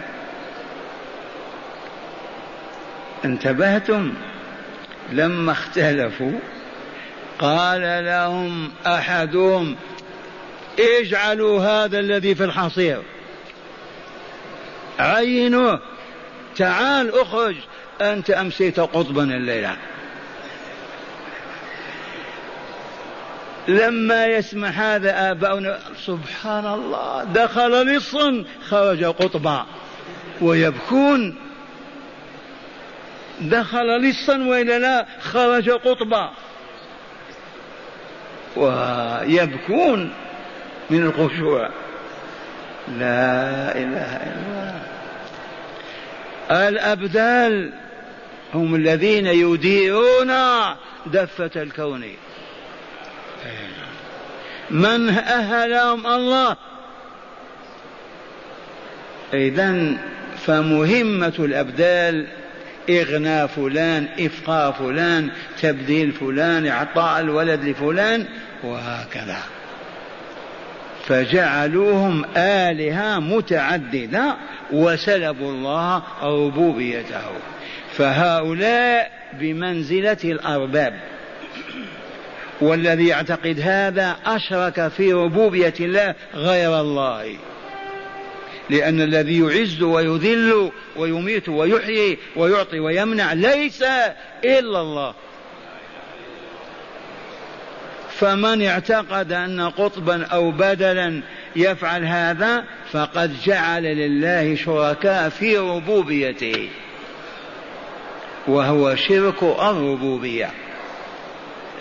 انتبهتم؟ 3.26 4.13
لما 5.12 5.52
اختلفوا 5.52 6.32
قال 7.39 8.06
لهم 8.06 8.72
أحدهم 8.88 9.76
اجعلوا 10.80 11.62
هذا 11.62 12.00
الذي 12.00 12.36
في 12.36 12.43
الحصير. 12.43 13.02
عينوه 15.00 15.80
تعال 16.58 17.20
اخرج. 17.20 17.56
انت 18.02 18.30
امسيت 18.30 18.80
قطبا 18.80 19.24
الليلة. 19.24 19.78
لما 23.68 24.26
يسمع 24.26 24.68
هذا 24.68 25.32
آباؤنا 25.32 25.80
سبحان 26.06 26.66
الله 26.66 27.24
دخل 27.24 27.86
لصا 27.86 28.44
خرج 28.70 29.04
قطبا. 29.04 29.66
ويبكون. 30.42 31.36
دخل 33.42 33.98
لصا 33.98 34.38
وإلا 34.38 34.80
لا 34.80 35.06
خرج 35.22 35.70
قطبا. 35.70 36.32
ويبكون 38.56 40.14
من 40.90 41.04
الخشوع. 41.04 41.70
لا 42.88 43.71
إله 43.78 44.15
إلا 44.15 44.34
الله. 44.47 44.82
الأبدال 46.67 47.73
هم 48.54 48.76
الذين 48.76 49.28
يديرون 49.28 50.34
دفة 51.06 51.52
الكون. 51.56 52.04
من 54.69 55.10
أهلهم 55.10 56.08
الله. 56.08 56.56
اذا 59.34 59.97
فمهمة 60.45 61.34
الأبدال 61.39 62.28
إغناء 62.89 63.47
فلان 63.47 64.08
إفقاء 64.19 64.71
فلان 64.71 65.30
تبديل 65.62 66.12
فلان 66.12 66.67
إعطاء 66.67 67.19
الولد 67.19 67.63
لفلان 67.63 68.26
وهكذا. 68.63 69.38
فجعلوهم 71.08 72.26
آلهة 72.38 73.20
متعددة 73.20 74.36
وسلبوا 74.72 75.52
الله 75.52 76.04
ربوبيته. 76.24 77.26
فهؤلاء 77.98 79.12
بمنزلة 79.34 80.17
الأرباب. 80.24 80.93
والذي 82.62 83.08
يعتقد 83.08 83.60
هذا 83.60 84.15
أشرك 84.26 84.88
في 84.88 85.13
ربوبية 85.13 85.74
الله 85.80 86.15
غير 86.36 86.82
الله. 86.82 87.36
لأن 88.70 89.02
الذي 89.02 89.39
يعز 89.39 89.82
ويذل 89.82 90.72
ويميت 90.96 91.50
ويحيي 91.50 92.17
ويعطي 92.36 92.80
ويمنع 92.80 93.34
ليس 93.34 93.84
إلا 94.46 94.82
الله. 94.82 95.13
فمن 98.19 98.62
اعتقد 98.62 99.32
أن 99.32 99.62
قطبا 99.62 100.25
أو 100.25 100.51
بدلا 100.51 101.21
يفعل 101.56 102.06
هذا 102.06 102.63
فقد 102.91 103.41
جعل 103.43 103.84
لله 103.84 104.56
شركاء 104.56 105.30
في 105.30 105.58
ربوبيته 105.58 106.69
وهو 108.47 108.95
شرك 108.95 109.43
الربوبية. 109.43 110.49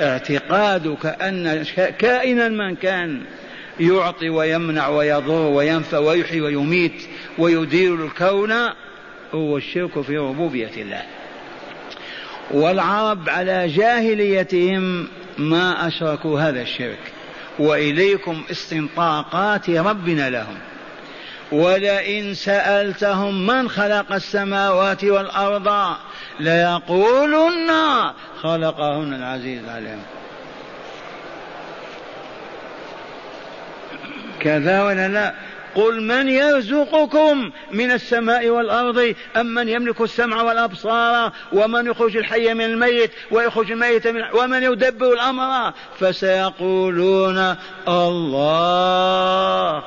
اعتقادك 0.00 1.06
أن 1.06 1.64
كائنا 1.98 2.48
من 2.48 2.76
كان 2.76 3.22
يعطي 3.80 4.28
ويمنع 4.28 4.88
ويضر 4.88 5.46
وينفع 5.46 5.98
ويحيي 5.98 6.40
ويميت 6.40 7.02
ويدير 7.38 8.04
الكون 8.04 8.52
هو 9.34 9.56
الشرك 9.56 10.00
في 10.00 10.18
ربوبية 10.18 10.70
الله. 10.76 11.02
والعرب 12.50 13.28
على 13.28 13.68
جاهليتهم 13.68 15.08
ما 15.38 15.88
أشركوا 15.88 16.40
هذا 16.40 16.62
الشرك. 16.62 17.12
وإليكم 17.58 18.42
استنطاقات 18.50 19.70
ربنا 19.70 20.30
لهم. 20.30 20.58
ولئن 21.52 22.34
سألتهم 22.34 23.46
من 23.46 23.68
خلق 23.68 24.12
السماوات 24.12 25.04
والأرض 25.04 25.96
ليقولن 26.40 27.70
خلقهن 28.42 29.14
العزيز 29.14 29.64
العليم 29.64 30.02
كذا 34.40 34.82
ولا 34.82 35.08
لا؟ 35.08 35.34
قل 35.76 36.02
من 36.02 36.28
يرزقكم 36.28 37.50
من 37.72 37.90
السماء 37.90 38.48
والأرض 38.48 39.14
أم 39.36 39.46
من 39.46 39.68
يملك 39.68 40.00
السمع 40.00 40.42
والأبصار 40.42 41.32
ومن 41.52 41.86
يخرج 41.86 42.16
الحي 42.16 42.54
من 42.54 42.64
الميت 42.64 43.10
ويخرج 43.30 43.72
الميت 43.72 44.06
من 44.06 44.22
ومن 44.34 44.62
يدبر 44.62 45.12
الأمر؟ 45.12 45.72
فسيقولون 45.98 47.56
الله. 47.88 49.82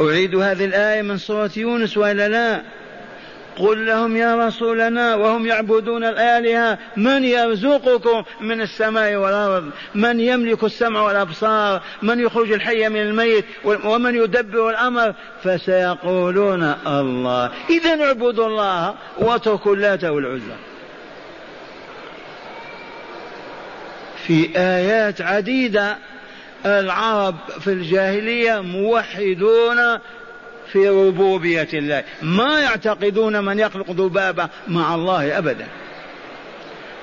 أعيد 0.00 0.34
هذه 0.34 0.64
الآية 0.64 1.02
من 1.02 1.18
سورة 1.18 1.50
يونس 1.56 1.96
وإلا 1.96 2.28
لا. 2.28 2.77
قل 3.58 3.86
لهم 3.86 4.16
يا 4.16 4.46
رسولنا 4.46 5.14
وهم 5.14 5.46
يعبدون 5.46 6.04
الآلهة 6.04 6.78
من 6.96 7.24
يرزقكم 7.24 8.22
من 8.40 8.60
السماء 8.60 9.14
والأرض؟ 9.14 9.70
من 9.94 10.20
يملك 10.20 10.64
السمع 10.64 11.02
والأبصار؟ 11.02 11.82
من 12.02 12.20
يخرج 12.20 12.52
الحي 12.52 12.88
من 12.88 13.00
الميت 13.00 13.44
ومن 13.64 14.14
يدبر 14.14 14.70
الأمر؟ 14.70 15.14
فسيقولون 15.42 16.74
الله. 16.86 17.50
إذا 17.70 18.04
اعبدوا 18.04 18.46
الله 18.46 18.94
واتركوا 19.18 19.74
اللات 19.74 20.04
والعزى. 20.04 20.56
في 24.26 24.50
آيات 24.56 25.20
عديدة 25.20 25.96
العرب 26.66 27.34
في 27.60 27.72
الجاهلية 27.72 28.60
موحدون 28.60 29.98
في 30.72 30.88
ربوبية 30.88 31.68
الله. 31.72 32.04
ما 32.22 32.60
يعتقدون 32.60 33.44
من 33.44 33.58
يخلق 33.58 33.90
ذبابة 33.90 34.48
مع 34.68 34.94
الله 34.94 35.38
أبدا. 35.38 35.66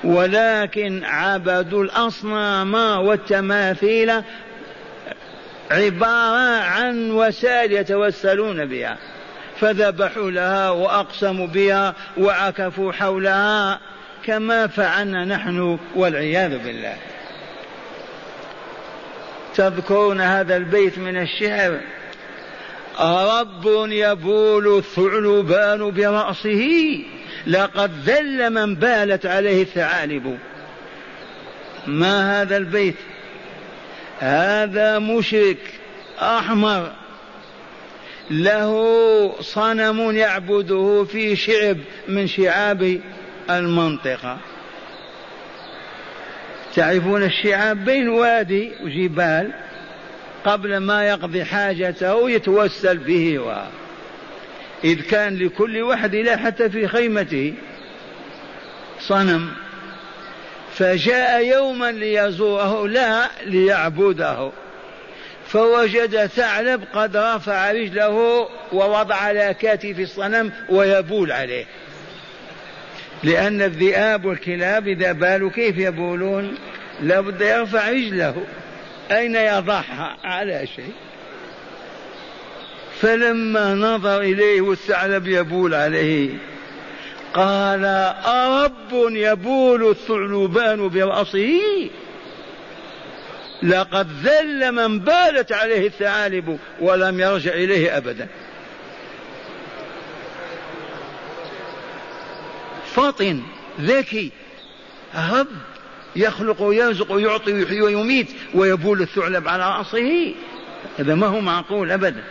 ولكن 0.04 1.04
عبدوا 1.04 1.84
الأصنام 1.84 2.74
والتماثيل 2.74 4.12
عبارة 5.70 6.60
عن 6.60 7.10
وسائل 7.10 7.72
يتوسلون 7.72 8.64
بها. 8.64 8.96
فذبحوا 9.60 10.30
لها 10.30 10.70
وأقسموا 10.70 11.46
بها 11.46 11.94
وعكفوا 12.18 12.92
حولها 12.92 13.80
كما 14.24 14.66
فعلنا 14.66 15.24
نحن 15.24 15.78
والعياذ 15.94 16.58
بالله. 16.64 16.96
تذكرون 19.54 20.20
هذا 20.20 20.56
البيت 20.56 20.98
من 20.98 21.16
الشعر؟ 21.16 21.80
رب 23.00 23.86
يبول 23.90 24.78
الثعلبان 24.78 25.90
برأسه 25.90 26.98
لقد 27.46 27.90
ذل 28.04 28.50
من 28.50 28.74
بالت 28.74 29.26
عليه 29.26 29.62
الثعالب. 29.62 30.38
ما 31.86 32.42
هذا 32.42 32.56
البيت؟ 32.56 32.96
هذا 34.18 34.98
مشرك 34.98 35.58
أحمر. 36.18 36.92
له 38.30 39.34
صنم 39.40 40.16
يعبده 40.16 41.04
في 41.04 41.36
شعب 41.36 41.76
من 42.08 42.26
شعاب 42.26 43.00
المنطقة. 43.50 44.38
تعرفون 46.74 47.22
الشعاب 47.22 47.84
بين 47.84 48.08
وادي 48.08 48.72
وجبال؟ 48.82 49.52
قبل 50.46 50.76
ما 50.76 51.08
يقضي 51.08 51.44
حاجته 51.44 52.30
يتوسل 52.30 52.98
به 52.98 53.38
و 53.38 53.62
إذ 54.84 55.00
كان 55.00 55.36
لكل 55.38 55.82
واحد 55.82 56.14
إله 56.14 56.36
حتى 56.36 56.70
في 56.70 56.88
خيمته 56.88 57.54
صنم 59.00 59.50
فجاء 60.74 61.46
يوما 61.46 61.92
ليزوره 61.92 62.88
لا 62.88 63.28
ليعبده 63.46 64.50
فوجد 65.46 66.26
ثعلب 66.26 66.84
قد 66.94 67.16
رفع 67.16 67.72
رجله 67.72 68.48
ووضع 68.72 69.14
على 69.14 69.54
كتف 69.60 70.00
الصنم 70.00 70.52
ويبول 70.68 71.32
عليه. 71.32 71.64
لأن 73.22 73.62
الذئاب 73.62 74.24
والكلاب 74.24 74.88
إذا 74.88 75.12
بالوا 75.12 75.50
كيف 75.50 75.78
يبولون؟ 75.78 76.54
لابد 77.02 77.40
يرفع 77.40 77.90
رجله. 77.90 78.46
أين 79.10 79.36
يضعها؟ 79.36 80.16
على 80.24 80.66
شيء. 80.76 80.92
فلما 83.00 83.74
نظر 83.74 84.20
إليه 84.20 84.60
والثعلب 84.60 85.26
يبول 85.26 85.74
عليه 85.74 86.30
قال 87.34 87.84
أرب 88.26 88.92
يبول 88.92 89.90
الثعلبان 89.90 90.88
برأسه؟ 90.88 91.60
لقد 93.62 94.08
ذل 94.22 94.72
من 94.72 94.98
بالت 94.98 95.52
عليه 95.52 95.86
الثعالب 95.86 96.58
ولم 96.80 97.20
يرجع 97.20 97.52
إليه 97.52 97.96
أبدا. 97.96 98.28
فطن 102.94 103.42
ذكي 103.80 104.32
رب 105.14 105.46
يخلق 106.16 106.62
ويرزق 106.62 107.12
ويعطي 107.12 107.52
ويحيي 107.52 107.82
ويميت 107.82 108.28
ويبول 108.54 109.02
الثعلب 109.02 109.48
على 109.48 109.78
رأسه. 109.78 110.34
هذا 110.98 111.14
ما 111.14 111.26
هو 111.26 111.40
معقول 111.40 111.92
أبدا. 111.92 112.24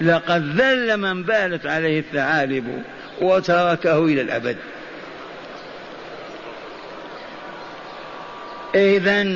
لقد 0.00 0.60
ذل 0.60 0.96
من 0.96 1.22
بالت 1.22 1.66
عليه 1.66 1.98
الثعالب 2.00 2.82
وتركه 3.20 4.04
إلى 4.04 4.20
الأبد. 4.20 4.56
إذا 8.74 9.26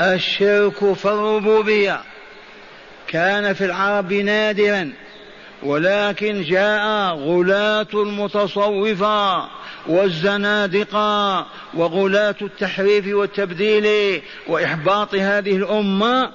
الشرك 0.00 0.92
في 0.92 1.04
الربوبية 1.04 2.00
كان 3.08 3.52
في 3.52 3.64
العرب 3.64 4.12
نادرا 4.12 4.92
ولكن 5.62 6.42
جاء 6.42 7.14
غلاة 7.14 7.86
المتصوفة 7.94 9.48
والزنادقة 9.86 11.46
وغلاة 11.74 12.34
التحريف 12.42 13.14
والتبديل 13.14 14.22
وإحباط 14.46 15.14
هذه 15.14 15.56
الأمة 15.56 16.30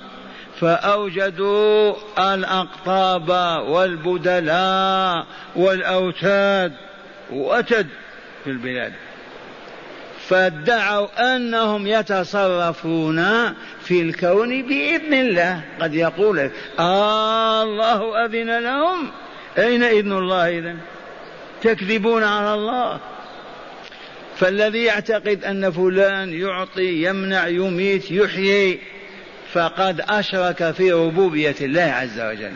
فأوجدوا 0.59 1.95
الأقطاب 2.33 3.29
والبدلاء 3.67 5.25
والأوتاد 5.55 6.73
وأتد 7.31 7.87
في 8.43 8.49
البلاد. 8.49 8.93
فادعوا 10.27 11.35
أنهم 11.35 11.87
يتصرفون 11.87 13.25
في 13.81 14.01
الكون 14.01 14.61
بإذن 14.61 15.13
الله. 15.13 15.61
قد 15.81 15.93
يقول 15.93 16.51
آه 16.79 17.63
الله 17.63 18.25
أذن 18.25 18.59
لهم. 18.63 19.11
أين 19.57 19.83
إذن 19.83 20.11
الله 20.11 20.59
إذن؟ 20.59 20.77
تكذبون 21.61 22.23
على 22.23 22.53
الله. 22.53 22.99
فالذي 24.39 24.83
يعتقد 24.83 25.43
أن 25.43 25.71
فلان 25.71 26.33
يعطي 26.33 27.03
يمنع 27.03 27.47
يميت 27.47 28.11
يحيي 28.11 28.79
فقد 29.53 30.01
أشرك 30.01 30.71
في 30.71 30.91
ربوبية 30.91 31.55
الله 31.61 31.81
عز 31.81 32.19
وجل. 32.19 32.53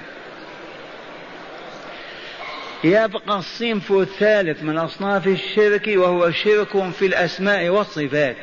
يبقى 2.84 3.39
الصنف 3.39 3.91
الثالث 3.91 4.63
من 4.63 4.77
أصناف 4.77 5.27
الشرك 5.27 5.88
وهو 5.88 6.32
شرك 6.32 6.89
في 6.91 7.05
الأسماء 7.05 7.69
والصفات. 7.69 8.36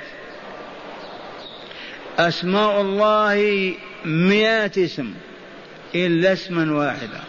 أسماء 2.18 2.80
الله 2.80 3.74
مئات 4.04 4.78
اسم 4.78 5.14
إلا 5.94 6.32
اسما 6.32 6.72
واحدا. 6.72 7.20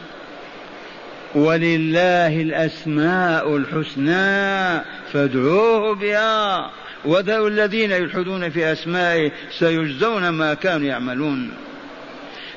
ولله 1.36 2.42
الأسماء 2.42 3.58
الحسنى 3.58 4.84
فادعوه 5.14 5.96
بها. 5.96 6.72
وذروا 7.06 7.50
الذين 7.50 7.92
يلحدون 7.92 8.50
في 8.50 8.72
أسمائه 8.72 9.32
سيجزون 9.60 10.30
ما 10.30 10.54
كانوا 10.54 10.88
يعملون. 10.88 11.52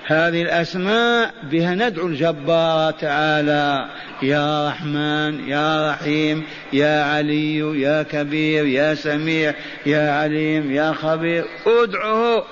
هذه 0.06 0.42
الأسماء 0.42 1.34
بها 1.42 1.74
ندعو 1.74 2.06
الجبار 2.06 2.92
تعالى. 2.92 3.88
يا 4.22 4.68
رحمن 4.68 5.48
يا 5.48 5.90
رحيم 5.90 6.44
يا 6.72 7.04
علي 7.04 7.80
يا 7.80 8.02
كبير 8.02 8.66
يا 8.66 8.94
سميع 8.94 9.54
يا 9.86 10.10
عليم 10.10 10.72
يا 10.72 10.92
خبير. 10.92 11.44
ادعه 11.66 12.44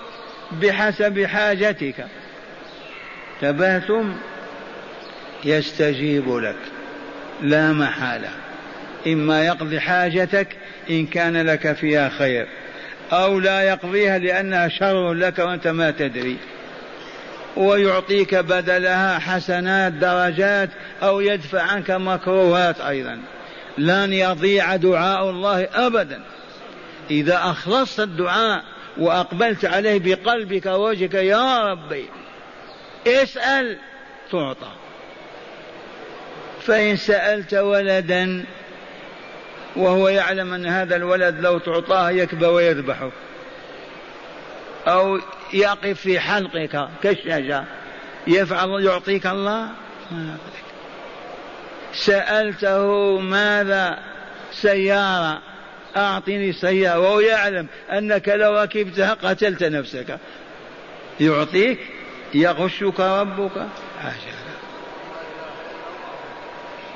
بحسب 0.62 1.24
حاجتك. 1.24 2.06
تبهتم 3.40 4.14
يستجيب 5.44 6.36
لك. 6.36 6.56
لا 7.42 7.72
محالة. 7.72 8.28
إما 9.06 9.46
يقضي 9.46 9.80
حاجتك 9.80 10.56
إن 10.90 11.06
كان 11.06 11.46
لك 11.46 11.72
فيها 11.72 12.08
خير 12.08 12.48
أو 13.12 13.38
لا 13.38 13.62
يقضيها 13.62 14.18
لأنها 14.18 14.68
شر 14.68 15.12
لك 15.12 15.38
وأنت 15.38 15.68
ما 15.68 15.90
تدري. 15.90 16.36
ويعطيك 17.56 18.34
بدلها 18.34 19.18
حسنات 19.18 19.92
درجات 19.92 20.70
أو 21.02 21.20
يدفع 21.20 21.62
عنك 21.62 21.90
مكروهات 21.90 22.80
أيضا. 22.80 23.20
لن 23.78 24.12
يضيع 24.12 24.76
دعاء 24.76 25.30
الله 25.30 25.68
ابدا. 25.74 26.20
إذا 27.10 27.36
أخلصت 27.36 28.00
الدعاء 28.00 28.64
وأقبلت 28.98 29.64
عليه 29.64 29.98
بقلبك 29.98 30.66
ووجهك 30.66 31.14
يا 31.14 31.58
ربي 31.58 32.04
اسأل 33.06 33.78
تعطى. 34.32 34.79
فإن 36.60 36.96
سألت 36.96 37.54
ولدا 37.54 38.44
وهو 39.76 40.08
يعلم 40.08 40.52
أن 40.52 40.66
هذا 40.66 40.96
الولد 40.96 41.40
لو 41.40 41.58
تعطاه 41.58 42.10
يكبر 42.10 42.48
ويذبحه. 42.48 43.10
أو 44.86 45.18
يقف 45.52 46.00
في 46.00 46.20
حلقك 46.20 46.88
كالشجر 47.02 47.64
يفعل 48.26 48.84
يعطيك 48.84 49.26
الله؟ 49.26 49.68
سألته 51.92 53.18
ماذا 53.20 53.98
سيارة؟ 54.52 55.42
أعطني 55.96 56.52
سيارة 56.52 56.98
وهو 56.98 57.20
يعلم 57.20 57.66
أنك 57.92 58.28
لو 58.28 58.62
ركبتها 58.62 59.14
قتلت 59.14 59.62
نفسك. 59.62 60.18
يعطيك 61.20 61.78
يغشك 62.34 63.00
ربك. 63.00 63.66
عجل 64.04 64.49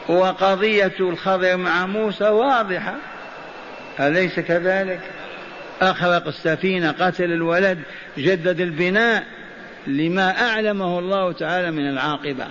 وقضية 0.08 0.94
الخضر 1.00 1.56
مع 1.56 1.86
موسى 1.86 2.28
واضحة. 2.28 2.94
أليس 4.00 4.40
كذلك؟ 4.40 5.00
أخرق 5.82 6.26
السفينة 6.26 6.92
قتل 6.92 7.24
الولد 7.24 7.78
جدد 8.18 8.60
البناء 8.60 9.24
لما 9.86 10.48
أعلمه 10.48 10.98
الله 10.98 11.32
تعالى 11.32 11.70
من 11.70 11.88
العاقبة. 11.88 12.46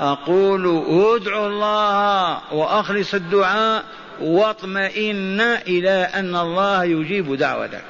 أقول 0.00 0.84
ادعوا 0.88 1.48
الله 1.48 2.54
وأخلص 2.54 3.14
الدعاء 3.14 3.84
واطمئن 4.20 5.40
إلى 5.40 6.08
أن 6.14 6.36
الله 6.36 6.84
يجيب 6.84 7.34
دعوتك. 7.34 7.82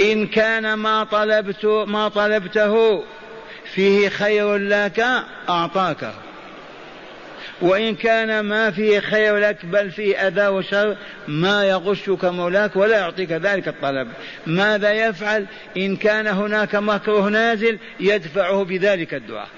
إن 0.00 0.26
كان 0.26 0.74
ما 0.74 1.04
طلبت 1.04 1.64
ما 1.86 2.08
طلبته 2.08 3.04
فيه 3.74 4.08
خير 4.08 4.56
لك 4.56 5.06
أعطاك. 5.48 6.12
وإن 7.60 7.94
كان 7.94 8.40
ما 8.40 8.70
فيه 8.70 9.00
خير 9.00 9.36
لك 9.36 9.66
بل 9.66 9.90
فيه 9.90 10.28
أذى 10.28 10.46
وشر 10.46 10.96
ما 11.28 11.64
يغشك 11.64 12.24
مولاك 12.24 12.76
ولا 12.76 12.98
يعطيك 12.98 13.32
ذلك 13.32 13.68
الطلب. 13.68 14.08
ماذا 14.46 14.92
يفعل؟ 14.92 15.46
إن 15.76 15.96
كان 15.96 16.26
هناك 16.26 16.74
مكروه 16.74 17.28
نازل 17.28 17.78
يدفعه 18.00 18.64
بذلك 18.64 19.14
الدعاء. 19.14 19.48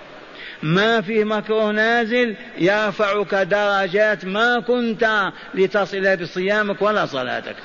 ما 0.63 1.01
فيه 1.01 1.25
مكروه 1.25 1.71
نازل 1.71 2.37
يرفعك 2.59 3.35
درجات 3.35 4.25
ما 4.25 4.61
كنت 4.61 5.33
لتصل 5.55 6.17
بصيامك 6.17 6.83
ولا 6.83 7.07
صلاتك. 7.07 7.57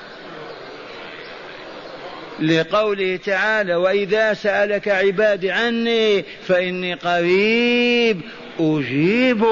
لقوله 2.40 3.16
تعالى 3.16 3.74
وإذا 3.74 4.34
سألك 4.34 4.88
عبادي 4.88 5.50
عني 5.50 6.22
فإني 6.22 6.94
قريب 6.94 8.20
أجيب 8.60 9.46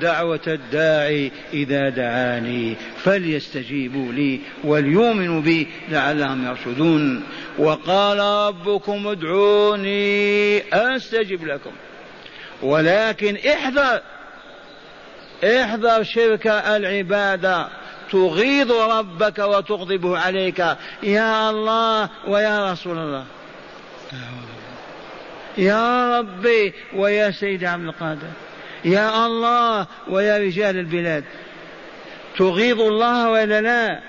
دعوة 0.00 0.40
الداعي 0.46 1.32
إذا 1.52 1.88
دعاني 1.88 2.76
فليستجيبوا 3.02 4.12
لي 4.12 4.40
وليؤمنوا 4.64 5.40
بي 5.40 5.68
لعلهم 5.88 6.46
يرشدون. 6.46 7.22
وقال 7.58 8.18
ربكم 8.18 9.08
ادعوني 9.08 10.58
أستجب 10.74 11.46
لكم. 11.46 11.72
ولكن 12.62 13.36
احذر 13.36 14.00
احذر 15.44 16.02
شرك 16.02 16.46
العبادة 16.46 17.68
تغيظ 18.12 18.72
ربك 18.72 19.38
وتغضبه 19.38 20.18
عليك. 20.18 20.58
يا 21.02 21.50
الله 21.50 22.10
ويا 22.28 22.72
رسول 22.72 22.98
الله. 22.98 23.24
يا 25.58 26.18
ربي 26.18 26.72
ويا 26.96 27.30
سيد 27.30 27.64
عبد 27.64 27.84
القادر. 27.84 28.47
يا 28.84 29.26
الله 29.26 29.86
ويا 30.08 30.38
رجال 30.38 30.78
البلاد. 30.78 31.24
تغيظ 32.38 32.80
الله 32.80 33.30
ولا 33.30 33.60
لا؟ 33.60 34.00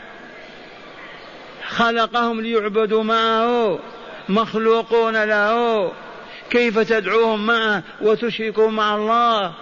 خلقهم 1.68 2.42
ليعبدوا 2.42 3.04
معه 3.04 3.80
مخلوقون 4.30 5.24
له. 5.24 5.92
كيف 6.50 6.80
تدعوهم 6.80 7.46
معه 7.46 7.84
وتشركوا 8.02 8.70
مع 8.70 8.96
الله؟ 8.96 9.54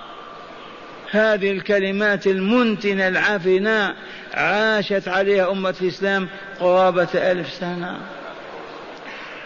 هذه 1.12 1.51
الكلمات 1.51 2.28
المنتنة 2.28 3.08
العفنة 3.08 3.95
عاشت 4.34 5.08
عليها 5.08 5.51
أمة 5.51 5.76
الإسلام 5.82 6.28
قرابة 6.60 7.10
ألف 7.16 7.53
سنة. 7.53 7.97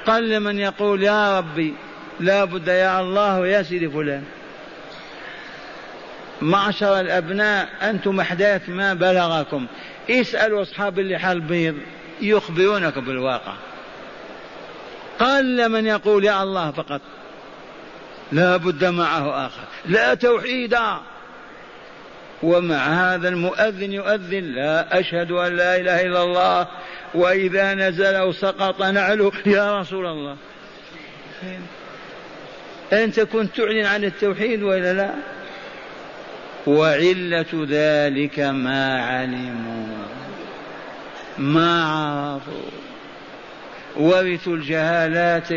قل 0.07 0.39
من 0.39 0.59
يقول 0.59 1.03
يا 1.03 1.37
ربي 1.39 1.73
لا 2.19 2.45
بد 2.45 2.67
يا 2.67 3.01
الله 3.01 3.47
يا 3.47 3.63
سيدي 3.63 3.89
فلان. 3.89 4.23
معشر 6.41 6.99
الأبناء 6.99 7.69
أنتم 7.81 8.19
أحداث 8.19 8.69
ما 8.69 8.93
بلغكم. 8.93 9.67
اسألوا 10.09 10.61
أصحاب 10.61 10.99
اللحى 10.99 11.31
البيض 11.31 11.75
يخبرونك 12.21 12.99
بالواقع. 12.99 13.53
قل 15.19 15.69
من 15.69 15.85
يقول 15.85 16.25
يا 16.25 16.43
الله 16.43 16.71
فقط 16.71 17.01
لا 18.31 18.57
بد 18.57 18.85
معه 18.85 19.45
آخر. 19.45 19.63
لا 19.85 20.13
توحيدا 20.13 20.97
ومع 22.43 22.75
هذا 22.75 23.29
المؤذن 23.29 23.91
يؤذن 23.91 24.43
لا 24.43 24.99
أشهد 24.99 25.31
أن 25.31 25.55
لا 25.55 25.75
إله 25.75 26.01
إلا 26.01 26.23
الله 26.23 26.67
وإذا 27.13 27.73
نزل 27.73 28.15
أو 28.15 28.31
سقط 28.31 28.81
نعله. 28.81 29.31
يا 29.45 29.79
رسول 29.79 30.05
الله. 30.05 30.35
أنت 32.93 33.19
كنت 33.19 33.57
تعلن 33.57 33.85
عن 33.85 34.03
التوحيد 34.03 34.63
وإلا 34.63 34.93
لا؟ 34.93 35.11
وعلة 36.67 37.67
ذلك 37.69 38.39
ما 38.39 39.01
علموا 39.01 39.97
ما 41.37 41.83
عرفوا 41.83 42.71
ورثوا 43.95 44.55
الجهالات 44.55 45.49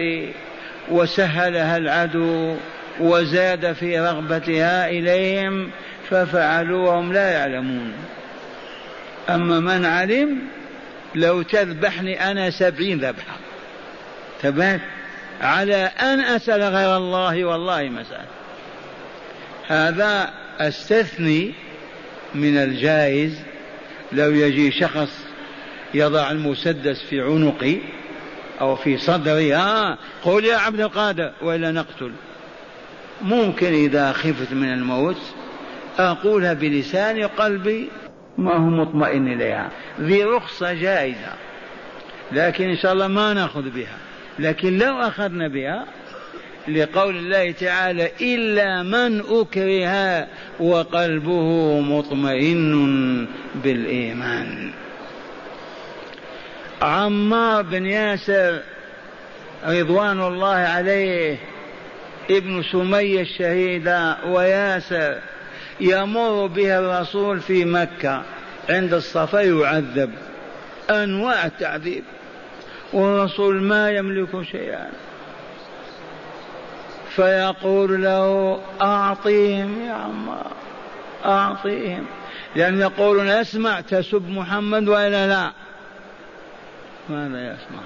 وسهلها 0.88 1.76
العدو 1.76 2.56
وزاد 3.00 3.72
في 3.72 4.00
رغبتها 4.00 4.88
إليهم 4.88 5.70
ففعلوا 6.10 6.88
وهم 6.88 7.12
لا 7.12 7.30
يعلمون. 7.30 7.92
أما 9.28 9.60
من 9.60 9.84
علم 9.84 10.38
لو 11.14 11.42
تذبحني 11.42 12.30
أنا 12.30 12.50
سبعين 12.50 12.98
ذبحة. 12.98 13.36
تبات 14.42 14.80
على 15.42 15.90
أن 16.02 16.20
أسأل 16.20 16.62
غير 16.62 16.96
الله 16.96 17.44
والله 17.44 17.82
مسألة 17.82 18.26
هذا 19.68 20.43
أستثني 20.58 21.52
من 22.34 22.56
الجائز 22.56 23.42
لو 24.12 24.30
يجي 24.30 24.70
شخص 24.70 25.26
يضع 25.94 26.30
المسدس 26.30 27.02
في 27.02 27.20
عنقي 27.20 27.78
أو 28.60 28.76
في 28.76 28.98
صدري. 28.98 29.56
آه 29.56 29.98
قل 30.22 30.44
يا 30.44 30.56
عبد 30.56 30.80
القادر 30.80 31.32
وإلا 31.42 31.72
نقتل. 31.72 32.12
ممكن 33.22 33.72
إذا 33.72 34.12
خفت 34.12 34.52
من 34.52 34.72
الموت 34.72 35.20
أقولها 35.98 36.52
بلسان 36.52 37.22
قلبي. 37.22 37.88
ما 38.38 38.56
هو 38.56 38.70
مطمئن 38.70 39.28
إليها. 39.28 39.70
ذي 40.00 40.24
رخصة 40.24 40.72
جائزة 40.72 41.32
لكن 42.32 42.64
إن 42.68 42.76
شاء 42.76 42.92
الله 42.92 43.08
ما 43.08 43.32
نأخذ 43.32 43.70
بها. 43.70 43.98
لكن 44.38 44.78
لو 44.78 44.98
أخذنا 44.98 45.48
بها 45.48 45.86
لقول 46.68 47.16
الله 47.16 47.50
تعالى 47.52 48.10
إلا 48.20 48.82
من 48.82 49.20
أكره 49.20 50.26
وقلبه 50.60 51.80
مطمئن 51.80 53.26
بالإيمان. 53.54 54.70
عمار 56.82 57.62
بن 57.62 57.86
ياسر 57.86 58.60
رضوان 59.66 60.20
الله 60.20 60.54
عليه 60.54 61.38
ابن 62.30 62.62
سمية 62.62 63.20
الشهيدة 63.20 64.16
وياسر 64.26 65.18
يمر 65.80 66.46
بها 66.46 66.78
الرسول 66.78 67.40
في 67.40 67.64
مكة 67.64 68.22
عند 68.70 68.94
الصفا 68.94 69.40
يعذب. 69.40 70.10
أنواع 70.90 71.46
التعذيب. 71.46 72.04
والرسول 72.92 73.62
ما 73.62 73.90
يملك 73.90 74.42
شيئا. 74.42 75.03
فيقول 77.16 78.02
له 78.02 78.60
أعطيهم 78.82 79.86
يا 79.86 79.92
عمار 79.92 80.52
أعطيهم. 81.24 82.06
لأن 82.56 82.80
يقولون 82.80 83.28
أسمع 83.28 83.80
تسب 83.80 84.28
محمد 84.28 84.88
وإلا 84.88 85.26
لا. 85.26 85.50
ماذا 87.08 87.46
يسمع؟ 87.46 87.82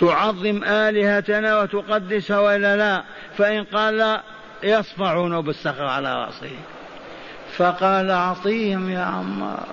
تعظم 0.00 0.64
آلهتنا 0.64 1.60
وتقدسها 1.60 2.38
وإلا 2.38 2.76
لا. 2.76 3.02
فإن 3.38 3.64
قال 3.64 3.98
لا 3.98 4.20
يصفعون 4.62 5.40
بالصخر 5.40 5.84
على 5.84 6.24
رأسه. 6.24 6.56
فقال 7.56 8.10
أعطيهم 8.10 8.90
يا 8.90 9.04
عمار. 9.04 9.66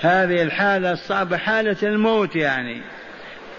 هذه 0.00 0.42
الحالة 0.42 0.92
الصعبة 0.92 1.36
حالة 1.36 1.76
الموت 1.82 2.36
يعني. 2.36 2.82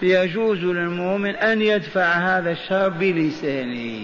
يجوز 0.01 0.63
للمؤمن 0.63 1.35
أن 1.35 1.61
يدفع 1.61 2.03
هذا 2.03 2.51
الشر 2.51 2.89
بلسانه. 2.89 4.01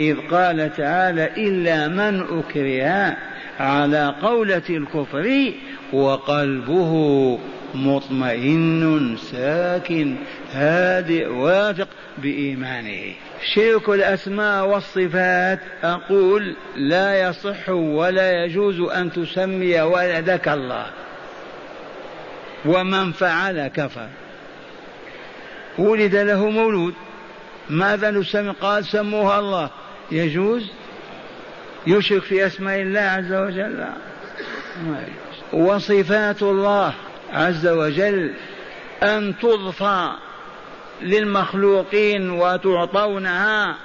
إذ 0.00 0.16
قال 0.30 0.72
تعالى 0.76 1.30
إلا 1.36 1.88
من 1.88 2.38
أكره 2.38 3.16
على 3.60 4.14
قولة 4.22 4.62
الكفر 4.70 5.52
وقلبه 5.92 7.38
مطمئن 7.74 9.16
ساكن 9.16 10.16
هادئ 10.52 11.26
واثق 11.26 11.88
بإيمانه. 12.18 13.14
شرك 13.54 13.88
الأسماء 13.88 14.66
والصفات 14.66 15.60
أقول 15.82 16.56
لا 16.76 17.28
يصح 17.28 17.68
ولا 17.68 18.44
يجوز 18.44 18.80
أن 18.80 19.12
تسمي 19.12 19.80
ولدك 19.80 20.48
الله. 20.48 20.86
ومن 22.64 23.12
فعل 23.12 23.66
كفر. 23.68 24.08
ولد 25.78 26.16
له 26.16 26.50
مولود. 26.50 26.94
ماذا 27.70 28.10
نسمي؟ 28.10 28.50
قال 28.50 28.84
سموها 28.84 29.38
الله. 29.38 29.70
يجوز؟ 30.12 30.70
يشرك 31.86 32.22
في 32.22 32.46
أسماء 32.46 32.82
الله 32.82 33.00
عز 33.00 33.32
وجل؟ 33.32 33.84
يجوز. 34.86 35.08
وصفات 35.52 36.42
الله 36.42 36.94
عز 37.32 37.66
وجل 37.66 38.34
أن 39.02 39.34
تضفى 39.42 40.10
للمخلوقين 41.02 42.30
وتعطونها 42.30 43.76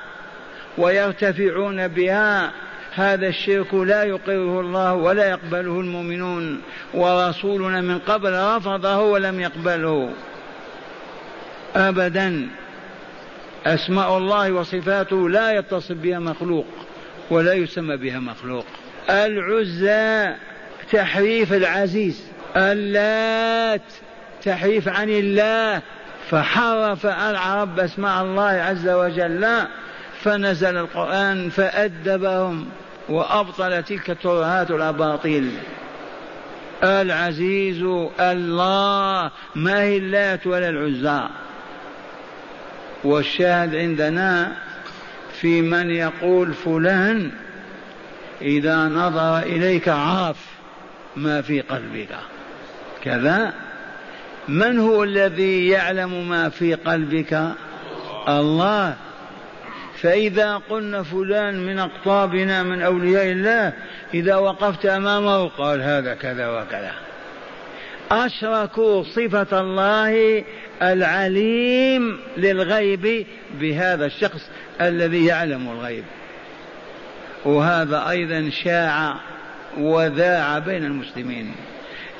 ويرتفعون 0.77 1.87
بها. 1.87 2.51
هذا 2.95 3.27
الشرك 3.27 3.73
لا 3.73 4.03
يقره 4.03 4.61
الله 4.61 4.93
ولا 4.93 5.29
يقبله 5.29 5.79
المؤمنون. 5.79 6.61
ورسولنا 6.93 7.81
من 7.81 7.99
قبل 7.99 8.33
رفضه 8.33 8.99
ولم 8.99 9.39
يقبله. 9.39 10.13
ابدا. 11.75 12.49
أسماء 13.65 14.17
الله 14.17 14.51
وصفاته 14.51 15.29
لا 15.29 15.51
يتصل 15.51 15.95
بها 15.95 16.19
مخلوق 16.19 16.65
ولا 17.29 17.53
يسمى 17.53 17.97
بها 17.97 18.19
مخلوق. 18.19 18.65
العزى 19.09 20.35
تحريف 20.91 21.53
العزيز 21.53 22.23
اللات 22.55 23.93
تحريف 24.43 24.87
عن 24.87 25.09
الله. 25.09 25.81
فحرف 26.29 27.05
العرب 27.05 27.79
أسماء 27.79 28.23
الله 28.23 28.43
عز 28.43 28.89
وجل 28.89 29.47
فنزل 30.21 30.77
القرآن 30.77 31.49
فأدبهم 31.49 32.65
وأبطل 33.09 33.83
تلك 33.83 34.09
الترهات 34.09 34.71
والأباطيل 34.71 35.51
العزيز 36.83 37.81
الله 38.19 39.31
ما 39.55 39.81
هي 39.81 39.97
اللات 39.97 40.47
ولا 40.47 40.69
العزى؟ 40.69 41.27
والشاهد 43.03 43.75
عندنا 43.75 44.51
في 45.33 45.61
من 45.61 45.89
يقول 45.89 46.53
فلان 46.53 47.31
إذا 48.41 48.75
نظر 48.75 49.39
إليك 49.39 49.89
عرف 49.89 50.37
ما 51.15 51.41
في 51.41 51.61
قلبك. 51.61 52.15
كذا؟ 53.03 53.53
من 54.47 54.79
هو 54.79 55.03
الذي 55.03 55.67
يعلم 55.67 56.29
ما 56.29 56.49
في 56.49 56.73
قلبك؟ 56.73 57.51
الله. 58.27 58.95
فإذا 60.01 60.61
قلنا 60.69 61.03
فلان 61.03 61.65
من 61.65 61.79
أقطابنا 61.79 62.63
من 62.63 62.81
أولياء 62.81 63.31
الله 63.31 63.73
إذا 64.13 64.35
وقفت 64.35 64.85
أمامه 64.85 65.47
قال 65.47 65.81
هذا 65.81 66.13
كذا 66.13 66.47
وكذا. 66.47 66.91
أشركوا 68.11 69.03
صفة 69.03 69.59
الله 69.59 70.43
العليم 70.81 72.19
للغيب 72.37 73.25
بهذا 73.59 74.05
الشخص 74.05 74.49
الذي 74.81 75.25
يعلم 75.25 75.69
الغيب. 75.69 76.03
وهذا 77.45 78.09
أيضا 78.09 78.49
شاع 78.49 79.15
وذاع 79.77 80.59
بين 80.59 80.85
المسلمين 80.85 81.51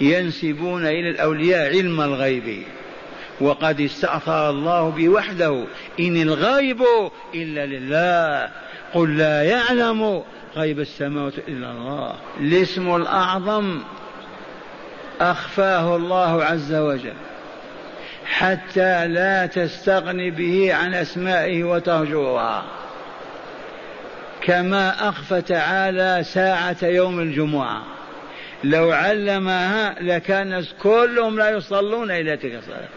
ينسبون 0.01 0.85
إلى 0.85 1.09
الأولياء 1.09 1.67
علم 1.67 2.01
الغيب. 2.01 2.63
وقد 3.41 3.81
استأثر 3.81 4.49
الله 4.49 4.89
به 4.89 5.09
وحده 5.09 5.65
إن 5.99 6.21
الغيب 6.21 6.83
إلا 7.35 7.65
لله. 7.65 8.49
قل 8.93 9.17
لا 9.17 9.43
يعلم 9.43 10.23
غيب 10.55 10.79
السماوات 10.79 11.33
إلا 11.47 11.71
الله. 11.71 12.15
الاسم 12.39 12.95
الأعظم 12.95 13.79
أخفاه 15.31 15.95
الله 15.95 16.43
عز 16.43 16.73
وجل 16.73 17.13
حتى 18.25 19.07
لا 19.07 19.45
تستغني 19.45 20.31
به 20.31 20.73
عن 20.73 20.93
أسمائه 20.93 21.63
وتهجرها 21.63 22.63
كما 24.41 25.09
أخفى 25.09 25.41
تعالى 25.41 26.23
ساعة 26.23 26.77
يوم 26.83 27.19
الجمعة. 27.19 27.83
لو 28.63 28.91
علمها 28.91 29.95
لكان 30.01 30.65
كلهم 30.81 31.37
لا 31.37 31.49
يصلون 31.49 32.11
إلى 32.11 32.37
تلك 32.37 32.55
الصلاة. 32.55 32.87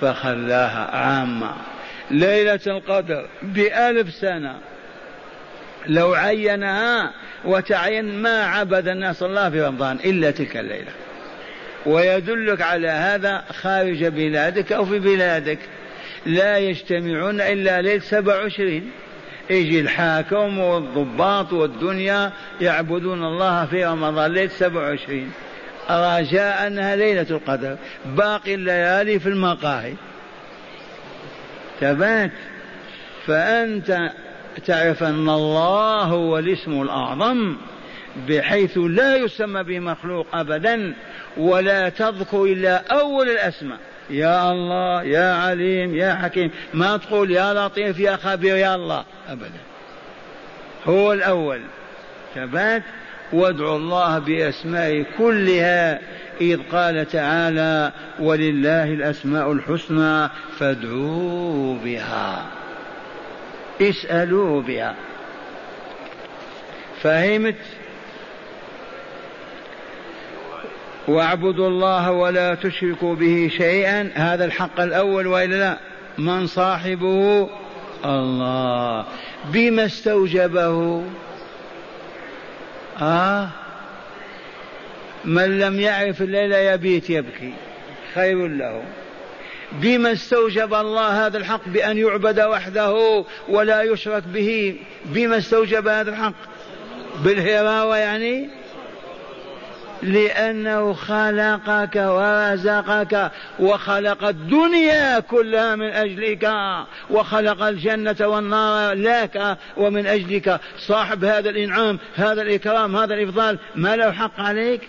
فخلاها 0.00 0.96
عامة. 0.96 1.52
ليلة 2.10 2.60
القدر 2.66 3.28
بألف 3.42 4.14
سنة. 4.14 4.58
لو 5.86 6.14
عينها 6.14 7.12
وتعين 7.44 8.22
ما 8.22 8.44
عبد 8.44 8.88
الناس 8.88 9.22
الله 9.22 9.50
في 9.50 9.62
رمضان 9.62 9.96
إلا 10.04 10.30
تلك 10.30 10.56
الليلة. 10.56 10.92
ويدلك 11.86 12.62
على 12.62 12.88
هذا 12.88 13.44
خارج 13.52 14.04
بلادك 14.04 14.72
أو 14.72 14.84
في 14.84 14.98
بلادك. 14.98 15.58
لا 16.26 16.58
يجتمعون 16.58 17.40
إلا 17.40 17.82
ليلة 17.82 17.98
سبع 18.00 18.36
وعشرين 18.36 18.90
يجي 19.50 19.80
الحاكم 19.80 20.58
والضباط 20.58 21.52
والدنيا 21.52 22.32
يعبدون 22.60 23.24
الله 23.24 23.66
في 23.66 23.84
رمضان 23.84 24.32
ليلة 24.32 24.48
سبع 24.48 24.80
وعشرين 24.80 25.32
رجاء 25.90 26.66
أنها 26.66 26.96
ليلة 26.96 27.26
القدر. 27.30 27.76
باقي 28.06 28.54
الليالي 28.54 29.18
في 29.18 29.28
المقاهي. 29.28 29.94
ثبات 31.80 32.30
فأنت 33.26 34.10
تعرف 34.66 35.02
أن 35.02 35.28
الله 35.28 36.02
هو 36.02 36.38
الاسم 36.38 36.82
الأعظم. 36.82 37.56
بحيث 38.28 38.78
لا 38.78 39.16
يسمى 39.16 39.62
بمخلوق 39.62 40.26
أبدا 40.34 40.94
ولا 41.36 41.88
تذكر 41.88 42.44
إلا 42.44 42.92
أول 42.92 43.28
الأسماء. 43.28 43.78
يا 44.10 44.52
الله 44.52 45.02
يا 45.02 45.34
عليم 45.34 45.96
يا 45.96 46.14
حكيم. 46.14 46.50
ما 46.74 46.96
تقول 46.96 47.30
يا 47.30 47.54
لطيف 47.54 48.00
يا 48.00 48.16
خبير 48.16 48.56
يا 48.56 48.74
الله. 48.74 49.04
أبدا. 49.28 49.60
هو 50.86 51.12
الأول. 51.12 51.60
ثبات 52.34 52.82
وادعوا 53.32 53.76
الله 53.76 54.18
بأسمائه 54.18 55.06
كلها. 55.18 56.00
إذ 56.40 56.60
قال 56.72 57.08
تعالى 57.08 57.92
ولله 58.20 58.84
الأسماء 58.84 59.52
الحسنى 59.52 60.28
فادعوه 60.58 61.78
بها. 61.84 62.46
اسألوه 63.82 64.62
بها. 64.62 64.94
فهمت؟ 67.02 67.54
واعبدوا 71.08 71.68
الله 71.68 72.12
ولا 72.12 72.54
تشركوا 72.54 73.14
به 73.14 73.50
شيئا. 73.58 74.10
هذا 74.14 74.44
الحق 74.44 74.80
الأول 74.80 75.26
وإلا 75.26 75.56
لا. 75.56 75.78
من 76.18 76.46
صاحبه؟ 76.46 77.48
الله. 78.04 79.04
بما 79.52 79.84
استوجبه. 79.84 81.04
آه. 83.00 83.48
من 85.24 85.58
لم 85.58 85.80
يعرف 85.80 86.22
الليل 86.22 86.52
يبيت 86.52 87.10
يبكي. 87.10 87.52
خير 88.14 88.46
له. 88.46 88.82
بما 89.72 90.12
استوجب 90.12 90.74
الله 90.74 91.26
هذا 91.26 91.38
الحق 91.38 91.68
بأن 91.68 91.98
يعبد 91.98 92.40
وحده 92.40 93.24
ولا 93.48 93.82
يشرك 93.82 94.22
به. 94.22 94.76
بما 95.04 95.38
استوجب 95.38 95.88
هذا 95.88 96.10
الحق. 96.10 96.34
بالهراوة 97.24 97.96
يعني؟ 97.96 98.48
لأنه 100.02 100.92
خلقك 100.92 101.96
ورزقك 101.96 103.30
وخلق 103.58 104.24
الدنيا 104.24 105.20
كلها 105.20 105.76
من 105.76 105.88
أجلك 105.88 106.52
وخلق 107.10 107.62
الجنة 107.62 108.16
والنار 108.20 108.94
لك 108.94 109.56
ومن 109.76 110.06
أجلك. 110.06 110.60
صاحب 110.78 111.24
هذا 111.24 111.50
الإنعام 111.50 111.98
هذا 112.16 112.42
الإكرام 112.42 112.96
هذا 112.96 113.14
الإفضال 113.14 113.58
ما 113.74 113.96
له 113.96 114.12
حق 114.12 114.40
عليك؟ 114.40 114.80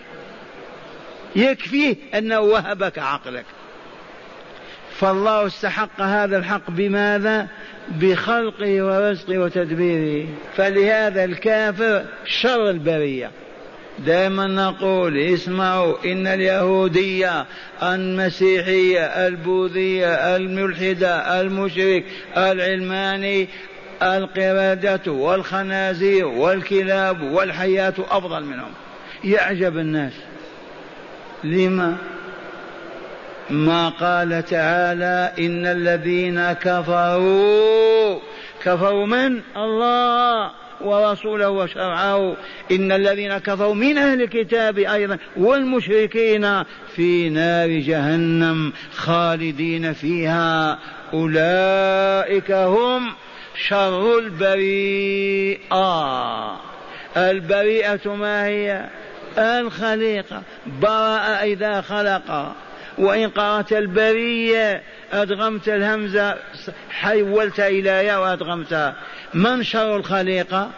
يكفيه 1.36 1.96
أنه 2.14 2.40
وهبك 2.40 2.98
عقلك. 2.98 3.44
فالله 4.98 5.46
استحق 5.46 6.00
هذا 6.00 6.36
الحق 6.36 6.70
بماذا؟ 6.70 7.46
بخلقه 7.88 8.84
ورزقه 8.84 9.38
وتدبيره. 9.38 10.28
فلهذا 10.56 11.24
الكافر 11.24 12.04
شر 12.26 12.70
البرية. 12.70 13.30
دائما 14.06 14.46
نقول 14.46 15.18
اسمعوا 15.18 15.94
إن 16.04 16.26
اليهودية 16.26 17.46
المسيحية 17.82 19.00
البوذية 19.00 20.36
الملحدة 20.36 21.40
المشرك 21.40 22.04
العلماني 22.36 23.48
القردة 24.02 25.12
والخنازير 25.12 26.26
والكلاب 26.26 27.22
والحياة 27.22 27.94
أفضل 28.10 28.44
منهم. 28.44 28.72
يعجب 29.24 29.78
الناس. 29.78 30.12
لما؟ 31.44 31.96
ما 33.50 33.88
قال 33.88 34.44
تعالى 34.44 35.32
إن 35.38 35.66
الذين 35.66 36.52
كفروا 36.52 38.18
كفروا 38.64 39.06
من؟ 39.06 39.40
الله. 39.56 40.50
ورسوله 40.82 41.50
وشرعه. 41.50 42.36
إن 42.70 42.92
الذين 42.92 43.38
كفروا 43.38 43.74
من 43.74 43.98
أهل 43.98 44.22
الكتاب 44.22 44.78
أيضا 44.78 45.18
والمشركين 45.36 46.62
في 46.96 47.28
نار 47.28 47.68
جهنم 47.68 48.72
خالدين 48.94 49.92
فيها. 49.92 50.78
أولئك 51.14 52.50
هم 52.52 53.12
شر 53.68 54.18
البريئة. 54.18 55.60
البريئة 57.16 58.14
ما 58.14 58.46
هي؟ 58.46 58.86
الخليقة. 59.38 60.42
برأ 60.82 61.42
إذا 61.42 61.80
خلق. 61.80 62.54
وإن 63.00 63.28
قرأت 63.28 63.72
البرية 63.72 64.82
أدغمت 65.12 65.68
الهمزة 65.68 66.36
حولت 66.90 67.60
إلى 67.60 67.90
يا 67.90 68.16
وأدغمتها 68.16 68.96
من 69.34 69.62
شر 69.62 69.96
الخليقة 69.96 70.70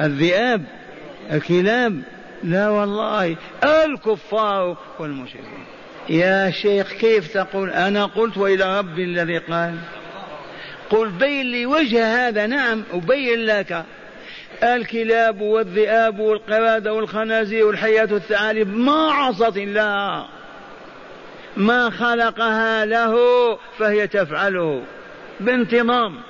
الذئاب 0.00 0.64
الكلاب. 1.32 2.02
لا 2.44 2.68
والله 2.68 3.36
الكفار 3.64 4.76
والمشركون. 4.98 5.64
يا 6.08 6.50
شيخ 6.50 6.92
كيف 6.92 7.34
تقول؟ 7.34 7.70
أنا 7.70 8.06
قلت 8.06 8.36
وإلى 8.36 8.78
ربي 8.78 9.04
الذي 9.04 9.38
قال. 9.38 9.74
قل 10.90 11.08
بين 11.08 11.46
لي 11.46 11.66
وجه 11.66 12.28
هذا 12.28 12.46
نعم 12.46 12.82
أبين 12.92 13.38
لك. 13.38 13.84
الكلاب 14.62 15.40
والذئاب 15.40 16.18
والقرادة 16.18 16.92
والخنازير 16.92 17.66
والحياة 17.66 18.04
الثعالب 18.04 18.76
ما 18.76 19.12
عصت 19.12 19.56
الله. 19.56 20.26
ما 21.56 21.90
خلقها 21.90 22.84
له 22.84 23.14
فهي 23.78 24.06
تفعله 24.06 24.82
بانتظام. 25.40 26.20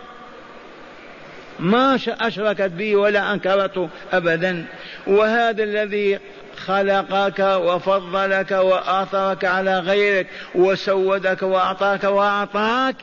ما 1.59 1.99
أشركت 2.09 2.71
به 2.71 2.97
ولا 2.97 3.33
أنكرته 3.33 3.89
أبدا. 4.13 4.67
وهذا 5.07 5.63
الذي 5.63 6.19
خلقك 6.67 7.39
وفضلك 7.41 8.51
وآثرك 8.51 9.45
على 9.45 9.79
غيرك 9.79 10.27
وسودك 10.55 11.43
وأعطاك 11.43 12.05
وأعطاك 12.05 12.97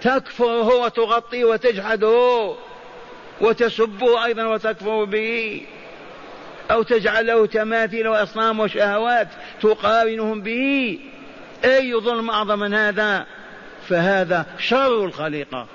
تكفره 0.00 0.74
وتغطيه 0.74 1.44
وتجحده 1.44 2.54
وتسبه 3.40 4.24
أيضا 4.24 4.44
وتكفر 4.44 5.04
به. 5.04 5.62
أو 6.70 6.82
تجعل 6.82 7.26
له 7.26 7.46
تماثيل 7.46 8.08
وأصنام 8.08 8.60
وشهوات 8.60 9.28
تقارنهم 9.62 10.40
به. 10.40 10.98
أي 11.64 11.94
ظلم 11.94 12.30
أعظم 12.30 12.58
من 12.58 12.74
هذا؟ 12.74 13.26
فهذا 13.88 14.46
شر 14.58 15.04
الخليقة. 15.04 15.66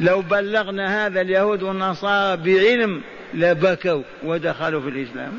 لو 0.00 0.20
بلغنا 0.20 1.06
هذا 1.06 1.20
اليهود 1.20 1.62
والنصارى 1.62 2.36
بعلم 2.36 3.02
لبكوا 3.34 4.02
ودخلوا 4.24 4.80
في 4.80 4.88
الإسلام. 4.88 5.32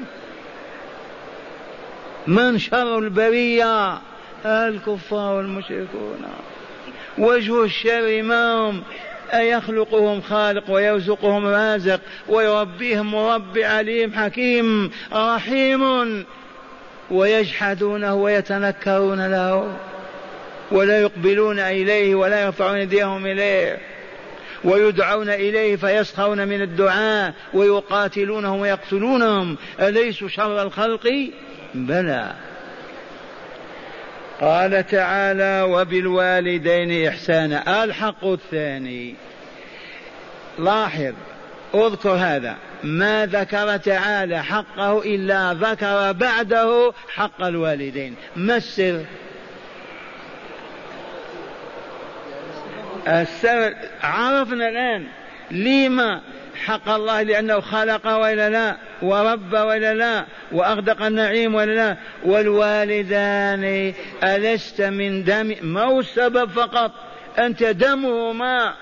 من 2.27 2.57
شر 2.59 2.99
البرية؟ 2.99 3.99
الكفار 4.45 5.35
والمشركون. 5.35 6.25
وجه 7.17 7.63
الشر 7.63 8.21
ما 8.23 8.53
هم 8.53 8.83
أيخلقهم 9.33 10.21
خالق 10.21 10.71
ويرزقهم 10.71 11.45
رازق 11.47 11.99
ويربيهم 12.27 13.11
مربي 13.11 13.65
عليم 13.65 14.13
حكيم 14.13 14.91
رحيم. 15.13 16.25
ويجحدونه 17.11 18.15
ويتنكرون 18.15 19.31
له 19.31 19.77
ولا 20.71 21.01
يقبلون 21.01 21.59
إليه 21.59 22.15
ولا 22.15 22.41
يرفعون 22.41 22.75
أيديهم 22.75 23.25
إليه 23.25 23.77
ويدعون 24.63 25.29
إليه 25.29 25.75
فيسخرون 25.75 26.47
من 26.47 26.61
الدعاء 26.61 27.33
ويقاتلونهم 27.53 28.59
ويقتلونهم. 28.59 29.57
أليسوا 29.79 30.27
شر 30.27 30.61
الخلق؟ 30.61 31.29
بلى. 31.73 32.31
قال 34.41 34.87
تعالى 34.87 35.61
وبالوالدين 35.61 37.07
إحسانا. 37.07 37.83
الحق 37.83 38.25
الثاني. 38.25 39.15
لاحظ. 40.59 41.13
اذكر 41.75 42.09
هذا. 42.09 42.55
ما 42.83 43.25
ذكر 43.25 43.77
تعالى 43.77 44.43
حقه 44.43 45.01
إلا 45.05 45.53
ذكر 45.53 46.11
بعده 46.11 46.93
حق 47.13 47.43
الوالدين. 47.43 48.15
ما 48.35 48.57
السر؟ 48.57 49.01
السر 53.07 53.73
عرفنا 54.03 54.69
الآن 54.69 55.07
لما 55.51 56.21
حق 56.65 56.89
الله 56.89 57.21
لأنه 57.21 57.59
خلق 57.59 58.07
وإلا 58.07 58.49
لا 58.49 58.77
ورب 59.01 59.53
وإلا 59.53 59.93
لا 59.93 60.25
وأغدق 60.51 61.01
النعيم 61.01 61.55
وإلا 61.55 61.75
لا. 61.75 61.97
والوالدان 62.25 63.93
ألست 64.23 64.81
من 64.81 65.23
دم 65.23 65.55
ما 65.61 65.81
هو 65.81 65.99
السبب 65.99 66.49
فقط؟ 66.49 66.91
أنت 67.39 67.63
دمهما 67.63 68.73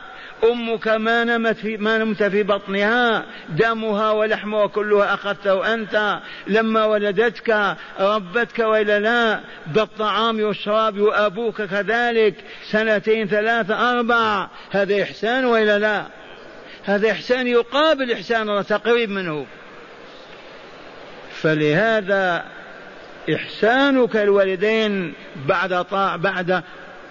أمك 0.43 0.87
ما 0.87 1.23
نمت 1.23 1.55
في 1.55 1.77
ما 1.77 1.97
نمت 1.97 2.23
في 2.23 2.43
بطنها 2.43 3.25
دمها 3.49 4.11
ولحمها 4.11 4.67
كلها 4.67 5.13
أخذته 5.13 5.73
أنت. 5.73 6.19
لما 6.47 6.85
ولدتك 6.85 7.75
ربتك 7.99 8.59
وإلا 8.59 8.99
لا 8.99 9.39
بالطعام 9.67 10.41
والشراب 10.41 10.99
وأبوك 10.99 11.61
كذلك. 11.61 12.35
سنتين 12.71 13.27
ثلاثة 13.27 13.91
أربع. 13.91 14.47
هذا 14.71 15.03
إحسان 15.03 15.45
وإلا 15.45 15.79
لا؟ 15.79 16.05
هذا 16.85 17.11
إحسان 17.11 17.47
يقابل 17.47 18.11
إحسان 18.11 18.49
الله 18.49 18.61
تقريب 18.61 19.09
منه. 19.09 19.45
فلهذا 21.31 22.45
إحسانك 23.35 24.15
الوالدين 24.15 25.13
بعد 25.47 25.85
طاع 25.85 26.15
بعد 26.15 26.63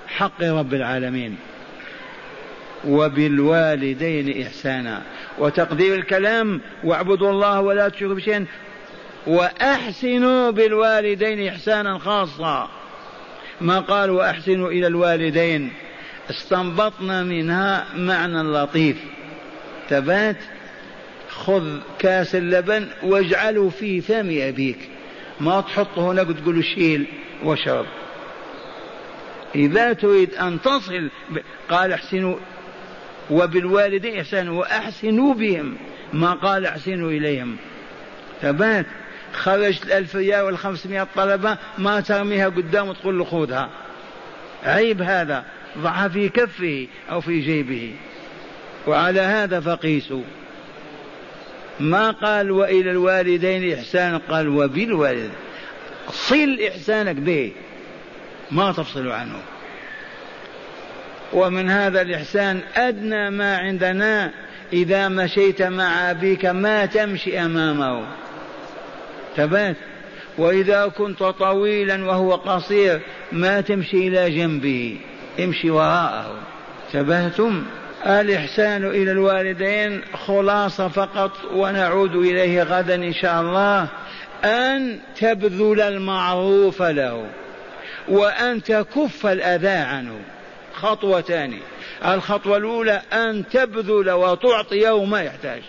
حق 0.09 0.43
رب 0.43 0.75
العالمين. 0.75 1.39
وبالوالدين 2.87 4.43
إحسانا. 4.47 5.03
وتقدير 5.39 5.95
الكلام 5.95 6.61
واعبدوا 6.85 7.31
الله 7.31 7.61
ولا 7.61 7.89
تشركوا 7.89 8.15
بشيء 8.15 8.45
وأحسنوا 9.27 10.51
بالوالدين 10.51 11.49
إحسانا 11.49 11.99
خاصا. 11.99 12.69
ما 13.61 13.81
قال 13.81 14.11
وأحسنوا 14.11 14.71
إلى 14.71 14.87
الوالدين. 14.87 15.73
استنبطنا 16.31 17.23
منها 17.23 17.87
معنى 17.97 18.43
لطيف. 18.43 18.97
تبات 19.89 20.37
خذ 21.31 21.79
كاس 21.99 22.35
اللبن 22.35 22.87
واجعله 23.03 23.69
في 23.69 24.01
فم 24.01 24.39
أبيك. 24.41 24.79
ما 25.41 25.61
تحطه 25.61 26.13
هناك 26.13 26.29
وتقول 26.29 26.65
شيل 26.65 27.07
واشرب. 27.45 27.87
إذا 29.55 29.93
تريد 29.93 30.35
أن 30.35 30.61
تصل 30.63 31.11
قال 31.71 31.93
احسنوا 31.93 32.37
وبالوالدين 33.31 34.21
إحسانوا 34.21 34.61
وأحسنوا 34.61 35.35
بهم 35.35 35.77
ما 36.13 36.33
قال 36.33 36.67
أحسنوا 36.67 37.11
إليهم. 37.11 37.57
ثبات 38.43 38.87
خرجت 39.33 39.85
الألف 39.87 40.17
ريال 40.17 40.41
والخمسمائة 40.41 41.07
طلبة 41.17 41.59
ما 41.79 42.01
ترميها 42.01 42.49
قدام 42.49 42.89
وتقول 42.89 43.19
له 43.19 43.25
خذها. 43.25 43.71
عيب 44.65 45.03
هذا. 45.03 45.45
ضعها 45.79 46.09
في 46.09 46.29
كفه 46.29 46.87
أو 47.11 47.21
في 47.21 47.41
جيبه. 47.41 47.95
وعلى 48.87 49.21
هذا 49.21 49.61
فقيسوا. 49.61 50.23
ما 51.81 52.11
قال 52.11 52.51
وإلى 52.51 52.91
الوالدين 52.91 53.73
إحسانا 53.73 54.21
قال 54.29 54.49
وبالوالدين. 54.49 55.31
صل 56.11 56.59
إحسانك 56.69 57.17
به. 57.17 57.53
ما 58.51 58.73
تفصل 58.73 59.09
عنه. 59.09 59.39
ومن 61.33 61.71
هذا 61.71 62.03
الإحسان 62.03 62.61
أدنى 62.77 63.31
ما 63.31 63.57
عندنا 63.57 64.31
إذا 64.73 65.09
مشيت 65.09 65.63
مع 65.63 66.11
أبيك 66.11 66.47
ما 66.47 66.87
تمشي 66.87 67.41
أمامه. 67.41 68.07
ثبات 69.37 69.77
وإذا 70.39 70.87
كنت 70.87 71.23
طويلا 71.23 72.05
وهو 72.05 72.35
قصير 72.35 73.01
ما 73.33 73.61
تمشي 73.61 74.09
إلى 74.09 74.31
جنبه 74.31 74.99
امشي 75.41 75.71
وراءه. 75.71 76.35
تبهتم؟ 76.93 77.65
الإحسان 78.07 78.85
إلى 78.85 79.11
الوالدين 79.13 80.01
خلاصة 80.27 80.89
فقط 80.89 81.33
ونعود 81.55 82.17
إليه 82.17 82.63
غدا 82.63 82.95
إن 82.95 83.13
شاء 83.13 83.41
الله 83.41 83.89
أن 84.45 84.99
تبذل 85.21 85.81
المعروف 85.81 86.83
له 86.83 87.27
وأن 88.09 88.63
تكف 88.63 89.27
الأذى 89.27 89.69
عنه. 89.69 90.19
خطوتان. 90.77 91.59
الخطوة 92.05 92.57
الأولى 92.57 93.03
أن 93.13 93.49
تبذل 93.49 94.11
وتعطي 94.11 94.91
ما 94.91 95.23
يحتاج 95.23 95.63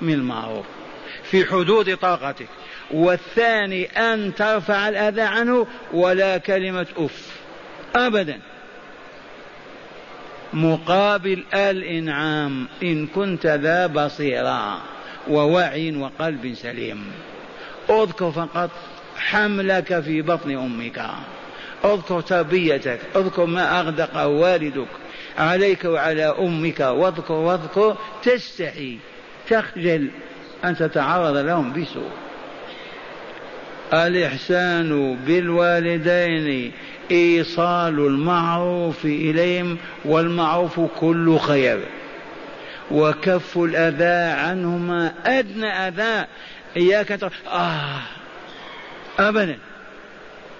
من 0.00 0.12
المعروف 0.12 0.66
في 1.22 1.44
حدود 1.44 1.96
طاقتك. 1.96 2.48
والثاني 2.90 3.84
أن 3.84 4.34
ترفع 4.34 4.88
الأذى 4.88 5.20
عنه 5.20 5.66
ولا 5.92 6.38
كلمة 6.38 6.86
أف. 6.96 7.40
أبدا. 7.96 8.40
مقابل 10.52 11.44
الإنعام. 11.54 12.66
إن 12.82 13.06
كنت 13.06 13.46
ذا 13.46 13.86
بصيرا 13.86 14.80
ووعي 15.28 15.96
وقلب 15.96 16.54
سليم. 16.54 17.12
أذكر 17.90 18.30
فقط 18.30 18.70
حملك 19.16 20.00
في 20.00 20.22
بطن 20.22 20.50
أمك. 20.50 21.10
أذكر 21.84 22.20
تربيتك 22.20 22.98
أذكر 23.16 23.44
ما 23.44 23.80
أغدق 23.80 24.22
والدك 24.22 24.88
عليك 25.38 25.84
وعلى 25.84 26.24
أمك. 26.24 26.80
واذكر 26.80 27.34
واذكر 27.34 27.96
تستحي 28.22 28.98
تخجل 29.50 30.10
أن 30.64 30.76
تتعرض 30.76 31.36
لهم 31.36 31.72
بسوء. 31.72 32.10
الإحسان 33.92 35.18
بالوالدين 35.26 36.72
إيصال 37.10 37.98
المعروف 37.98 39.04
إليهم 39.04 39.78
والمعروف 40.04 40.80
كل 40.80 41.38
خير. 41.38 41.80
وكف 42.90 43.58
الأذى 43.58 44.40
عنهما 44.40 45.14
أدنى 45.26 45.68
أذى. 45.68 46.26
إياك 46.76 47.30
آه 47.52 48.00
أبدا. 49.18 49.58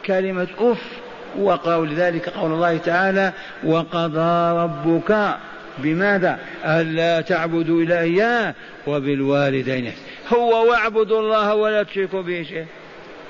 كلمة 0.06 0.48
أف 0.58 1.05
وقول 1.38 1.94
ذلك 1.94 2.28
قول 2.28 2.52
الله 2.52 2.76
تعالى 2.76 3.32
وقضى 3.64 4.58
ربك 4.58 5.36
بماذا؟ 5.78 6.38
ألا 6.64 7.20
تعبدوا 7.20 7.82
إلا 7.82 8.00
إياه 8.00 8.54
وبالوالدين. 8.86 9.92
هو 10.32 10.70
واعبدوا 10.70 11.20
الله 11.20 11.54
ولا 11.54 11.82
تشركوا 11.82 12.22
به 12.22 12.42
شيء 12.42 12.66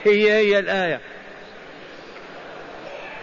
هي 0.04 0.32
هي 0.32 0.58
الآية. 0.58 1.00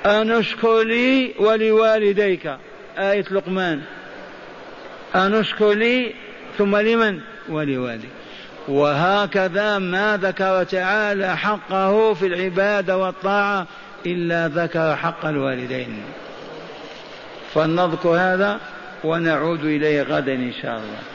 أن 0.05 0.31
اشكر 0.31 0.84
لي 0.84 1.34
ولوالديك. 1.39 2.57
آية 2.97 3.25
لقمان. 3.31 3.81
أن 5.15 5.34
اشكر 5.34 5.73
لي 5.73 6.13
ثم 6.57 6.77
لمن؟ 6.77 7.19
ولوالديك 7.49 8.09
وهكذا 8.67 9.79
ما 9.79 10.17
ذكر 10.21 10.63
تعالى 10.63 11.38
حقه 11.38 12.13
في 12.13 12.27
العبادة 12.27 12.97
والطاعة 12.97 13.67
إلا 14.05 14.47
ذكر 14.47 14.95
حق 14.95 15.25
الوالدين. 15.25 16.01
فلنذكر 17.53 18.09
هذا 18.09 18.59
ونعود 19.03 19.65
إليه 19.65 20.01
غدا 20.01 20.33
إن 20.33 20.53
شاء 20.61 20.77
الله. 20.77 21.12